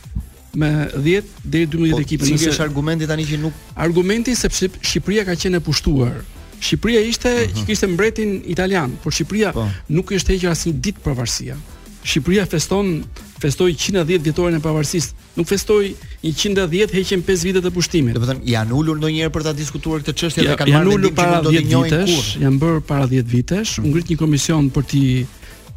[0.61, 2.25] me 10 deri 12 po, ekipe.
[2.27, 6.17] është argumenti tani që nuk argumenti sepse Shqipëria ka qenë e pushtuar.
[6.61, 7.59] Shqipëria ishte uh -huh.
[7.59, 9.69] që kishte mbretin italian, por Shqipëria po.
[9.87, 11.55] nuk ishte hequr asnjë ditë për varësia.
[12.03, 13.03] Shqipëria feston
[13.41, 15.17] festoi 110 vjetorin e pavarësisë.
[15.37, 15.91] Nuk festoi
[16.25, 18.15] 110 heqen 5 vite të pushtimit.
[18.17, 20.87] Do po të them, janë ulur ndonjëherë për ta diskutuar këtë çështje dhe kanë marrë
[20.91, 23.89] ndonjë para 10 vitesh, janë, bërë para 10 vitesh, hmm.
[23.93, 25.03] ngrit një komision për ti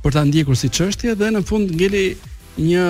[0.04, 2.06] për ta ndjekur si çështje dhe në fund ngeli
[2.64, 2.88] një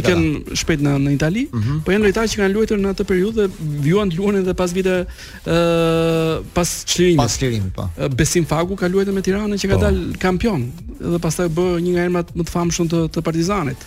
[0.02, 1.68] kanë shpejt, në në Itali, uh mhm.
[1.68, 1.84] -huh.
[1.86, 4.94] po janë lojtarë që kanë luajtur në atë periudhë dhe vjuan luanin edhe pas vite
[5.06, 7.20] ë uh, pas çlirimit.
[7.22, 7.84] Pas çlirimit, po.
[8.18, 9.82] Besim Fagu ka luajtur luajtën me Tiranën që ka po.
[9.84, 13.84] dal kampion dhe pastaj bë një nga emrat më të famshëm të, të Partizanit.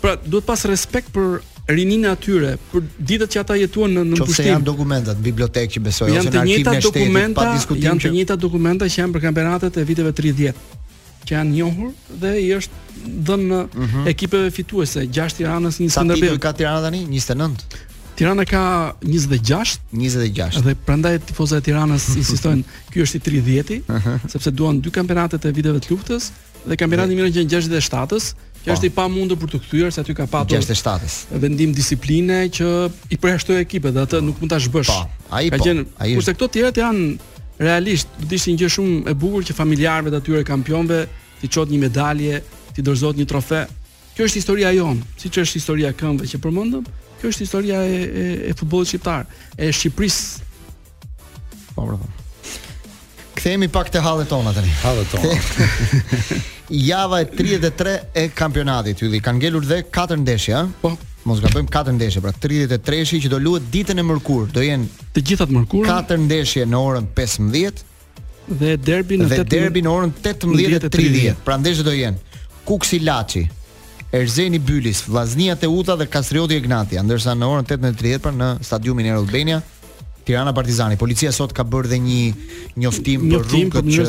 [0.00, 4.32] Pra, duhet pas respekt për rininë atyre, për ditët që ata jetuan në në pushtim.
[4.32, 8.04] Qofse janë dokumentat, bibliotekë që besoj janë ose në arkivin e shtetit, pa diskutim janë
[8.06, 10.62] të njëjta dokumenta që janë për kampionatet e viteve 30
[11.28, 11.90] që janë njohur
[12.22, 14.08] dhe i është dhënë mm -hmm.
[14.14, 16.24] ekipeve fituese 6 Tiranës 1 Skënderbeu.
[16.24, 17.00] Sa titull ka Tirana tani?
[17.04, 17.84] 29.
[18.18, 20.58] Tirana ka 26, 26.
[20.66, 23.76] Dhe prandaj tifozat e Tiranës insistojnë, ky është i 30-ti,
[24.32, 26.26] sepse duan dy kampionate të viteve të luftës
[26.66, 28.32] dhe kampionati i 1967-s,
[28.64, 28.90] që është pa.
[28.90, 28.90] Po.
[28.90, 31.20] i pamundur për të kthyer se aty ka patur 67-s.
[31.46, 32.66] Vendim disipline që
[33.14, 34.90] i përjashtoi ekipet dhe atë nuk mund ta zhbësh.
[34.90, 35.08] Po,
[35.38, 35.62] ai po.
[35.62, 39.54] kurse këto të tjerat janë realisht do të ishte një gjë shumë e bukur që
[39.62, 41.04] familjarëve të atyre kampionëve
[41.38, 42.42] ti çot një medalje,
[42.74, 43.62] ti dorëzohet një trofe.
[44.18, 46.86] Kjo është historia jon, siç është historia këmbëve që përmendëm,
[47.20, 49.26] kjo është historia e e, e futbollit shqiptar,
[49.58, 50.46] e Shqipërisë.
[51.74, 52.08] Po, bravo.
[53.38, 54.70] Kthehemi pak te hallet tona tani.
[54.82, 55.66] Hallet tona.
[56.84, 60.72] Java e 33 e kampionatit, ylli, kanë ngelur dhe 4 ndeshje, ëh?
[60.82, 60.94] Po.
[61.28, 65.22] Mos gabojm 4 ndeshje, pra 33-shi që do luhet ditën e mërkur, do jenë të
[65.30, 65.86] gjitha të mërkur.
[65.88, 67.84] 4 ndeshje në orën 15
[68.62, 71.40] dhe derbi në 8 dhe në orën 18:30.
[71.44, 72.24] Pra ndeshja do jenë
[72.68, 73.42] Kuksi Laçi,
[74.12, 79.12] Erzeni Bylis, Vllaznia Teuta dhe Kastrioti Egnatia, ndërsa në orën 18:30 pra në stadiumin e
[79.12, 79.58] Albania
[80.24, 80.96] Tirana Partizani.
[80.96, 82.20] Policia sot ka bërë dhe një
[82.80, 84.06] njoftim, për rrugët që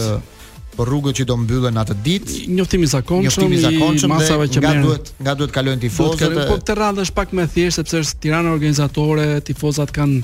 [0.80, 2.40] për rrugët që do mbyllen atë ditë.
[2.56, 6.38] Njoftimi i zakonshëm, njoftimi i masave që nga duhet nga duhet kalojnë tifozët.
[6.48, 10.22] Po këtë radhë është pak më thjesht sepse është Tirana organizatore, tifozat kanë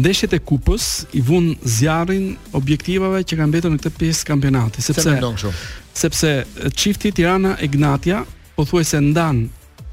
[0.00, 0.86] ndeshjet e kupës
[1.16, 5.52] i vun zjarrin objektivave që kanë mbetur në këtë pjesë kampionati, sepse Se
[6.04, 6.30] sepse
[6.78, 8.20] çifti Tirana Ignatia
[8.56, 9.46] pothuajse ndan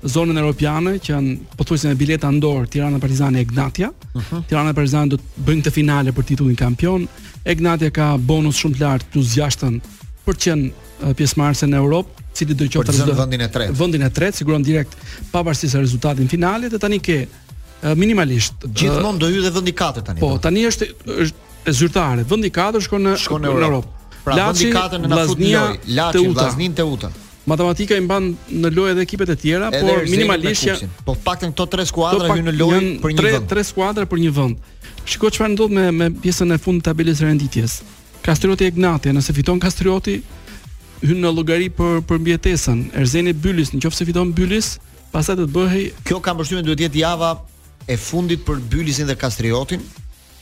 [0.06, 3.90] zonën europiane që janë pothuajse me bileta në dorë Tirana Partizani e Ignatia.
[4.12, 4.36] Uh mhm.
[4.36, 4.44] -huh.
[4.50, 7.08] Tirana Partizani do të bëjnë këtë finale për titullin kampion.
[7.46, 9.80] Ignatia ka bonus shumë të lartë plus 6%
[10.26, 10.72] për të qenë
[11.18, 13.74] pjesëmarrëse në Europë, cili do të qoftë në vendin e tretë.
[13.80, 14.96] Vendin e tretë siguron direkt
[15.32, 17.28] pavarësisht rezultatin finale dhe tani ke
[17.96, 20.20] minimalisht gjithmonë do hyjë vendi 4 tani.
[20.20, 21.36] Po, tani është është
[21.68, 22.24] e zyrtare.
[22.30, 23.88] Vendi 4 shkon në në Europë.
[24.24, 27.10] Pra vendi 4 në, në fut një Laçi, Vllaznin teuta.
[27.48, 28.26] Matematika i mban
[28.60, 30.74] në lojë edhe ekipet e tjera, por minimalisht ja.
[31.08, 33.46] Po paktën këto tre skuadra po hyn në lojë për një vend.
[33.54, 34.58] Tre skuadra për një vend.
[35.08, 37.78] Shikoj çfarë ndodh me me pjesën e fundit të tabelës renditjes.
[38.26, 40.18] Kastrioti e Gnatia, nëse fiton Kastrioti,
[41.08, 42.82] hyn në llogari për për mbietesën.
[43.00, 44.74] Erzeni Bylis, nëse fiton Bylis,
[45.16, 47.32] pastaj do të bëhej Kjo kam përshtymin duhet jetë java
[47.88, 49.88] e fundit për Bylisin dhe Kastriotin,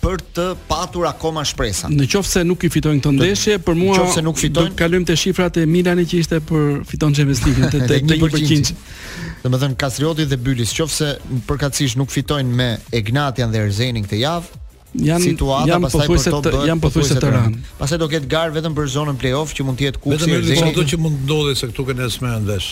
[0.05, 1.89] për të patur akoma shpresa.
[1.89, 5.07] Në qoftë se nuk i fitojnë këtë ndeshje, për mua në nuk fitojnë, do kalojmë
[5.09, 8.75] te shifrat e Milanit që ishte për fiton Champions League te 100.
[9.45, 11.09] Domethën Kastrioti dhe Bylis, qoftë
[11.49, 14.63] përkatësisht nuk fitojnë me Egnatian dhe Erzenin këtë javë,
[15.09, 17.65] janë situata pastaj pothuajse të janë pothuajse të, të rënë.
[17.81, 20.61] Pastaj do ketë gar vetëm për zonën play-off që mund të jetë kusht i Erzeni.
[20.61, 22.71] Vetëm ato që mund ndodhi se këtu kanë nesër ndesh.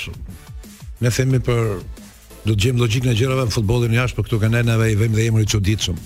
[1.03, 1.63] Ne themi për
[2.43, 4.97] do të gjejmë logjikën e gjërave në futbollin jashtë, por këtu kanë ne ne i
[4.99, 5.99] vëmë dhe emrin e çuditshëm.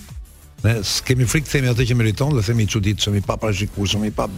[0.64, 0.74] Ne
[1.06, 4.28] kemi frikë themi atë që meriton dhe themi çuditshëm, i paparashikueshëm, i pa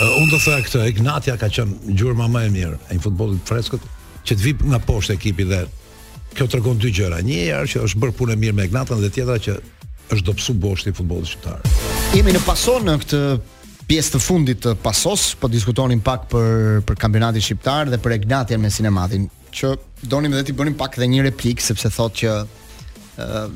[0.00, 3.36] Uh, unë do thoya këtë, Ignatia ka qenë ma më e mirë e një futbolli
[3.44, 3.82] freskët
[4.24, 5.58] që të vi nga poshtë ekipi dhe
[6.38, 7.18] kjo tregon dy gjëra.
[7.26, 9.58] Një herë që është bërë punë mirë me Ignatën dhe tjetra që
[10.14, 11.58] është dobësu boshti i futbollit shqiptar.
[12.14, 13.20] Jemi në pason në këtë
[13.90, 18.64] pjesë të fundit të pasos, po diskutonin pak për për kampionatin shqiptar dhe për Ignatin
[18.64, 19.74] me Sinematin, që
[20.08, 22.38] donim edhe ti bënim pak dhe një replik sepse thotë që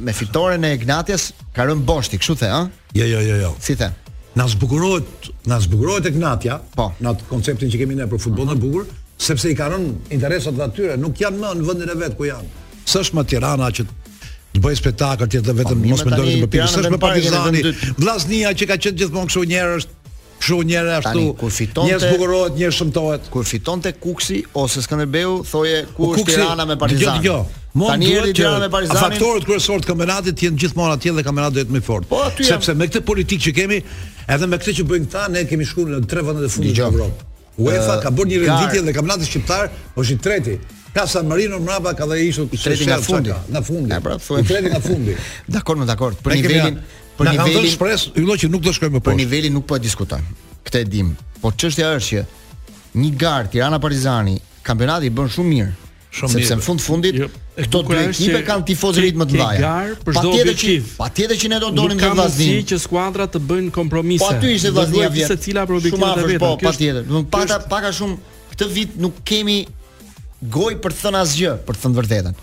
[0.00, 2.68] me fitoren e Ignatias ka rënë boshti, kështu the, ë?
[3.00, 3.50] Jo, jo, jo, jo.
[3.62, 3.90] Si the?
[4.34, 8.60] Na zbukurohet, na zbukurohet Ignatia, po, në atë konceptin që kemi ne për futbollin e
[8.60, 8.86] bukur,
[9.22, 12.30] sepse i ka rënë interesat atyre nuk janë më në vendin e vet ku po
[12.30, 12.48] janë.
[12.84, 13.86] S'është më Tirana që
[14.54, 17.64] të bëj spektakël ti po, vetëm mos më dorë të më s'është më Partizani.
[17.98, 20.02] Vllaznia që ka qenë gjithmonë kështu njëherë është
[20.44, 21.38] Jo njëra ashtu.
[21.88, 23.30] njerëz bukurohet, njëz shëmtohet.
[23.32, 27.24] Kur fiton Kuksi ose Skënderbeu, thoje ku është Tirana me Partizani.
[27.74, 29.02] Tani të jetë me Partizanin.
[29.02, 32.08] Faktorët kryesorë të kampionatit janë gjithmonë atje dhe kampionati vetëm i fortë.
[32.12, 33.78] Po, Sepse me këtë politikë që kemi,
[34.34, 36.84] edhe me këtë që bëjnë këta, ne kemi shkuar në tre vende e fundit të
[36.86, 37.32] Evropës.
[37.64, 40.54] UEFA ka bërë një renditje dhe kampionati shqiptar është i tretë.
[40.94, 43.90] Ka San Marino mbrapa ka dhe ishull i tretë nga fundi, pra, nga fundi.
[43.90, 45.16] Ja, pra, thonë i tretë nga fundi.
[45.56, 46.14] Dakor, më dakor.
[46.22, 46.76] Për nivelin,
[47.18, 49.14] për nivelin shpres, hyllo që nuk do shkojmë më poshtë.
[49.14, 50.36] Për nivelin nuk po diskutojmë.
[50.66, 51.10] Këtë e dim.
[51.42, 55.72] Po çështja është që një gar Tirana Partizani, kampionati bën shumë mirë.
[56.14, 56.44] Shumë mirë.
[56.44, 57.30] Sepse në fund fundit jo.
[57.54, 59.72] Këto dy ekipe kanë tifozë rit më të mëdha.
[60.06, 62.54] Patjetër që patjetër që ne do të donim të vazhdim.
[62.56, 64.22] Kam që skuadrat të bëjnë kompromise.
[64.24, 65.30] Po aty ishte vllaznia vjet.
[65.30, 66.40] Se cila për objektivin e vetë.
[66.42, 67.04] Po patjetër.
[67.12, 68.18] Do të pata pak a shumë
[68.54, 69.60] këtë vit nuk kemi
[70.56, 72.42] gojë për të thënë asgjë, për të thënë vërtetën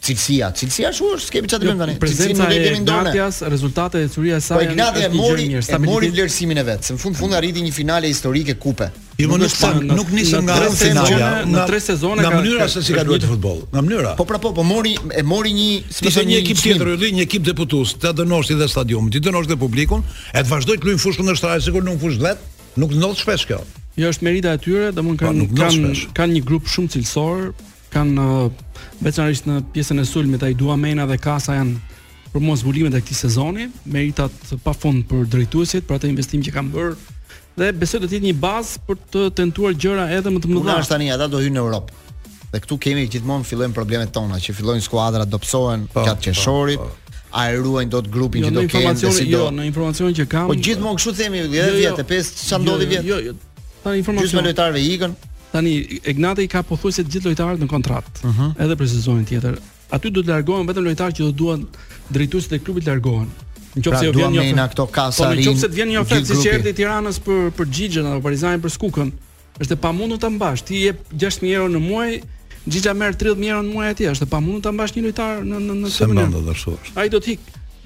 [0.00, 1.94] cilësia, cilësia shu është, s'kemi çfarë të bëjmë tani.
[2.02, 4.56] Prezenca e Ignatias, rezultate e curia e saj.
[4.56, 6.86] Po Ignatia mori, e mori vlerësimin e vet.
[6.88, 8.90] Se Në fund fund arriti një finale historike kupe.
[9.20, 12.30] Jo më nuk pak, po, nuk nisëm nga ana finale, në tre sezone ka.
[12.30, 14.14] Nga mënyra se si ka luajtur futboll, nga mënyra.
[14.16, 17.44] Po pra po, po mori e mori një sipas një ekip tjetër, ulli një ekip
[17.44, 20.00] deputues, ta dënoshti dhe stadiumin, ti dënosh dhe publikun,
[20.32, 22.40] e të vazhdoj të luajnë fushën ndërshtare sikur nuk fush vet,
[22.80, 23.60] nuk ndodh shpesh kjo.
[24.00, 27.50] Jo është merita e tyre, domun po, kanë kanë kanë një grup shumë cilësor,
[27.94, 28.42] kanë uh,
[29.04, 31.78] veçanërisht në pjesën e sulmit ai dua mena dhe kasa janë
[32.30, 36.74] për mos zbulimet e këtij sezoni, meritat fund për drejtuesit, për atë investim që kanë
[36.74, 37.00] bërë
[37.60, 40.76] dhe besoj do të jetë një bazë për të tentuar gjëra edhe më të mëdha.
[40.78, 42.14] Ata tani ata do hyjnë në Europë.
[42.52, 46.78] Dhe këtu kemi gjithmonë fillojnë problemet tona, që fillojnë skuadrat dobsohen po, gjatë po, qershorit.
[46.78, 47.16] Po.
[47.30, 49.36] A e ruajn dot grupin jo, që do kemi si do...
[49.36, 50.48] jo në informacion që kam.
[50.50, 53.04] Po gjithmonë kështu themi edhe vjet, 5 çan ndodhi vjet.
[53.06, 53.26] Jo, jo.
[53.28, 54.26] jo, jo, jo Tan informacion.
[54.28, 55.14] Gjithmonë lojtarëve ikën,
[55.52, 58.18] Tani Ignati ka pothuajse të gjithë lojtarët në kontratë.
[58.22, 58.42] Uh mhm.
[58.42, 58.64] -huh.
[58.64, 59.56] Edhe për sezonin tjetër.
[59.96, 61.64] Aty do të largohen vetëm lojtarët që do duan
[62.14, 63.28] drejtuesit e klubit largohen.
[63.76, 65.44] Në qoftë se pra, vjen një ofertë këto kasa rin.
[65.44, 68.62] Po në qoftë se vjen një ofertë siç erdhi Tiranës për për Xhixhën apo Parizanin
[68.64, 69.10] për Skukën,
[69.62, 70.62] është e pamundur ta mbash.
[70.66, 72.10] Ti jep 6000 euro në muaj,
[72.70, 75.58] Xhixha merr 30000 euro në muaj atje, është e pamundur ta mbash një lojtar në
[75.66, 76.76] në në këtë mënyrë.
[76.94, 77.40] Ai do të ik.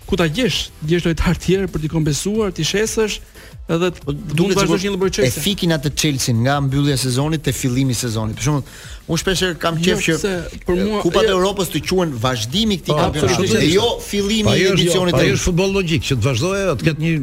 [0.07, 0.69] Ku ta gjesh?
[0.89, 3.21] Gjesh lojtar tjerë për të kompensuar, ti shesësh,
[3.67, 5.41] edhe po, duhet të vazhdosh një lloj çështje.
[5.41, 8.37] E fikin atë Chelsea nga mbyllja e sezonit te fillimi i sezonit.
[8.37, 8.75] Për shembull,
[9.09, 10.33] unë shpesh kam qejf jo, që
[10.69, 11.31] për mua kupat jo.
[11.31, 15.17] e Evropës të quhen vazhdimi këtij po, kampionati dhe jo fillimi i jo, edicionit.
[15.17, 17.17] Ai është futboll logjik që të vazhdojë të ketë një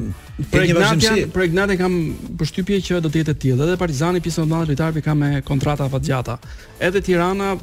[0.56, 1.16] pregnancë.
[1.38, 1.98] Pregnancë kam
[2.42, 3.68] përshtypje që do të jetë të tillë.
[3.70, 6.40] Edhe Partizani pjesë më lojtarëve ka me kontrata të gjata.
[6.82, 7.54] Edhe Tirana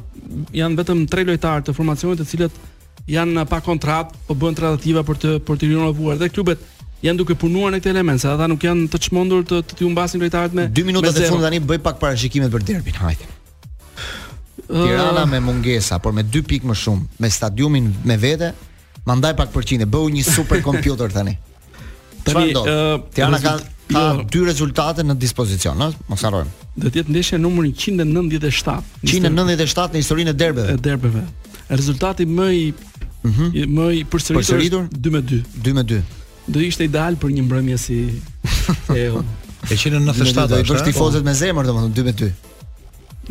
[0.55, 2.65] janë vetëm tre lojtarë të formacionit të cilët
[3.09, 6.59] janë pa kontratë, po bën tradativa për të për të rinovuar dhe klubet
[7.03, 9.85] janë duke punuar në këtë element, se ata nuk janë të çmendur të të, të
[9.87, 13.29] humbasin lojtarët me 2 minuta të fundit tani bëj pak parashikimet për derbin, hajde.
[14.69, 18.51] Tirana me mungesa, por me 2 pikë më shumë, me stadiumin me vete,
[19.07, 21.37] mandaj pak përqinde, bëu një super kompjuter tani.
[22.19, 23.53] Tani, uh, Tirana ka
[23.89, 24.23] ka jo.
[24.29, 26.51] dy rezultate në dispozicion, ëh, mos harrojmë.
[26.83, 29.05] Do të jetë ndeshja numër 197.
[29.07, 30.75] 197 në historinë e derbeve.
[30.75, 31.23] E derbeve.
[31.71, 32.61] Rezultati më i
[33.23, 33.49] mhm.
[33.79, 35.39] më i përsëritur 2 me 2.
[35.69, 36.01] 2 me 2
[36.49, 37.97] do ishte ideal për një mbrëmje si
[38.97, 39.21] e u.
[39.69, 40.85] E 197 do të bësh eh?
[40.91, 42.29] tifozët me zemër domethënë 2 me 2.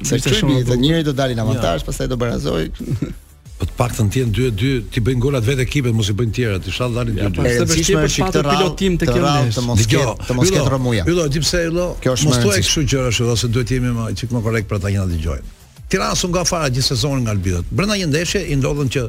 [0.06, 2.68] Se ti shumë të njëri do dalin avantazh, pastaj do barazoj.
[3.58, 6.68] Po të paktën të jenë 2-2, ti bëjnë golat vetë ekipet, mos i bëjnë tjerat.
[6.70, 7.46] Inshallah dalin 2-2.
[7.50, 9.24] Është vështirë për shkak të pilotim të kemi.
[9.24, 11.06] rrethit, të mos ketë, të mos ketë rëmuja.
[11.10, 11.86] Ylo, di pse ylo?
[12.28, 14.92] Mos thua kështu gjëra ashtu, ose duhet të jemi më çik më korrekt për ata
[14.94, 15.76] që na dëgjojnë.
[15.90, 17.66] Tirana son nga fara gjithë sezonin nga albiot.
[17.74, 19.06] Brenda një ndeshje i ndodhen që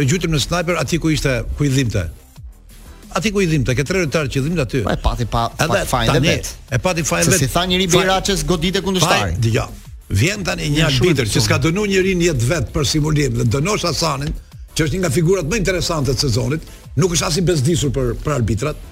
[0.00, 2.08] e gjuhtim në sniper aty ku ishte ku i dhimbte
[3.14, 4.80] aty ku i dhimbte, ke tre lojtarë që i dhimbte aty.
[4.86, 6.50] Po e pati pa edhe, pa fajin tani, vet.
[6.70, 7.42] E pati fajin vet.
[7.44, 9.34] Si tha njëri Biraçës goditë kundërshtar.
[9.38, 9.52] Dgjoj.
[9.54, 9.68] Ja,
[10.22, 13.86] vjen tani një arbitër që s'ka dënuar njëri në jetë vet për simulim dhe dënosh
[13.90, 14.34] Hasanin,
[14.74, 16.66] që është një nga figurat më interesante të sezonit,
[16.98, 18.82] nuk është as i bezdisur për për arbitrat.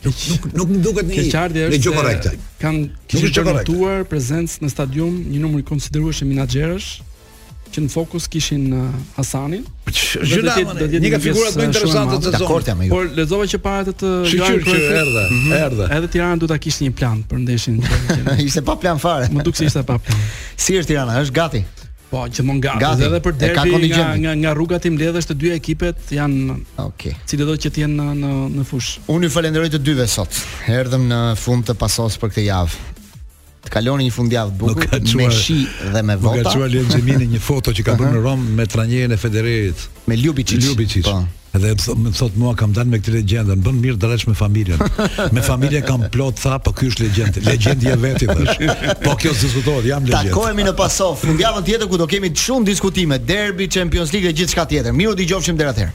[0.00, 2.36] Nuk nuk nuk më duket një Keqardi është një korrekte.
[2.62, 2.76] Kan
[3.08, 6.86] kishë dërtuar prezencë në stadium një numër i konsiderueshëm menaxherësh
[7.74, 9.64] që në fokus kishin uh, Hasanin.
[9.86, 12.90] Dhe një nga figurat uh, më interesante të sezonit.
[12.92, 15.54] Por lexova që para të Joan që erdhe, mhm.
[15.60, 15.88] erdhe.
[15.98, 17.80] Edhe Tirana duhet ta kishte një plan për ndeshin.
[18.46, 19.30] Ishte pa plan fare.
[19.34, 20.24] Mund duk se ishte pa plan.
[20.56, 21.20] Si është Tirana?
[21.24, 21.62] Është gati.
[22.10, 22.82] Po, që mund gati.
[22.82, 26.56] Gati edhe për derbi nga nga nga rruga tim ledhësh të dyja ekipet janë
[26.86, 27.12] Okej.
[27.30, 28.96] Cilat do të që të jenë në në fush.
[29.14, 30.34] Unë ju falenderoj të dyve sot.
[30.74, 32.78] Erdhëm në fund të pasos për këtë javë
[33.66, 35.58] të kaloni një fundjavë bukur me shi
[35.94, 36.40] dhe me vota.
[36.40, 39.20] Nuk ka çuar Lion Xhimini një foto që ka bërë në Rom me trajnerin e
[39.20, 39.84] Federerit.
[40.08, 40.64] Me Ljubicic.
[40.64, 41.04] Ljubicic.
[41.10, 41.20] Po.
[41.58, 44.78] Edhe më thot mua kam dalë me këtë legjendën, bën mirë dresh me familjen.
[45.34, 47.40] Me familjen kam plot tha, po ky është legjend.
[47.48, 48.60] Legjendi e vetit thash.
[49.04, 50.30] Po kjo diskutohet, jam legjend.
[50.30, 54.68] Takohemi në pasof, fundjavën tjetër ku do kemi shumë diskutime, derbi, Champions League dhe gjithçka
[54.70, 54.94] tjetër.
[54.94, 55.88] Miru dëgjofshim deri atë.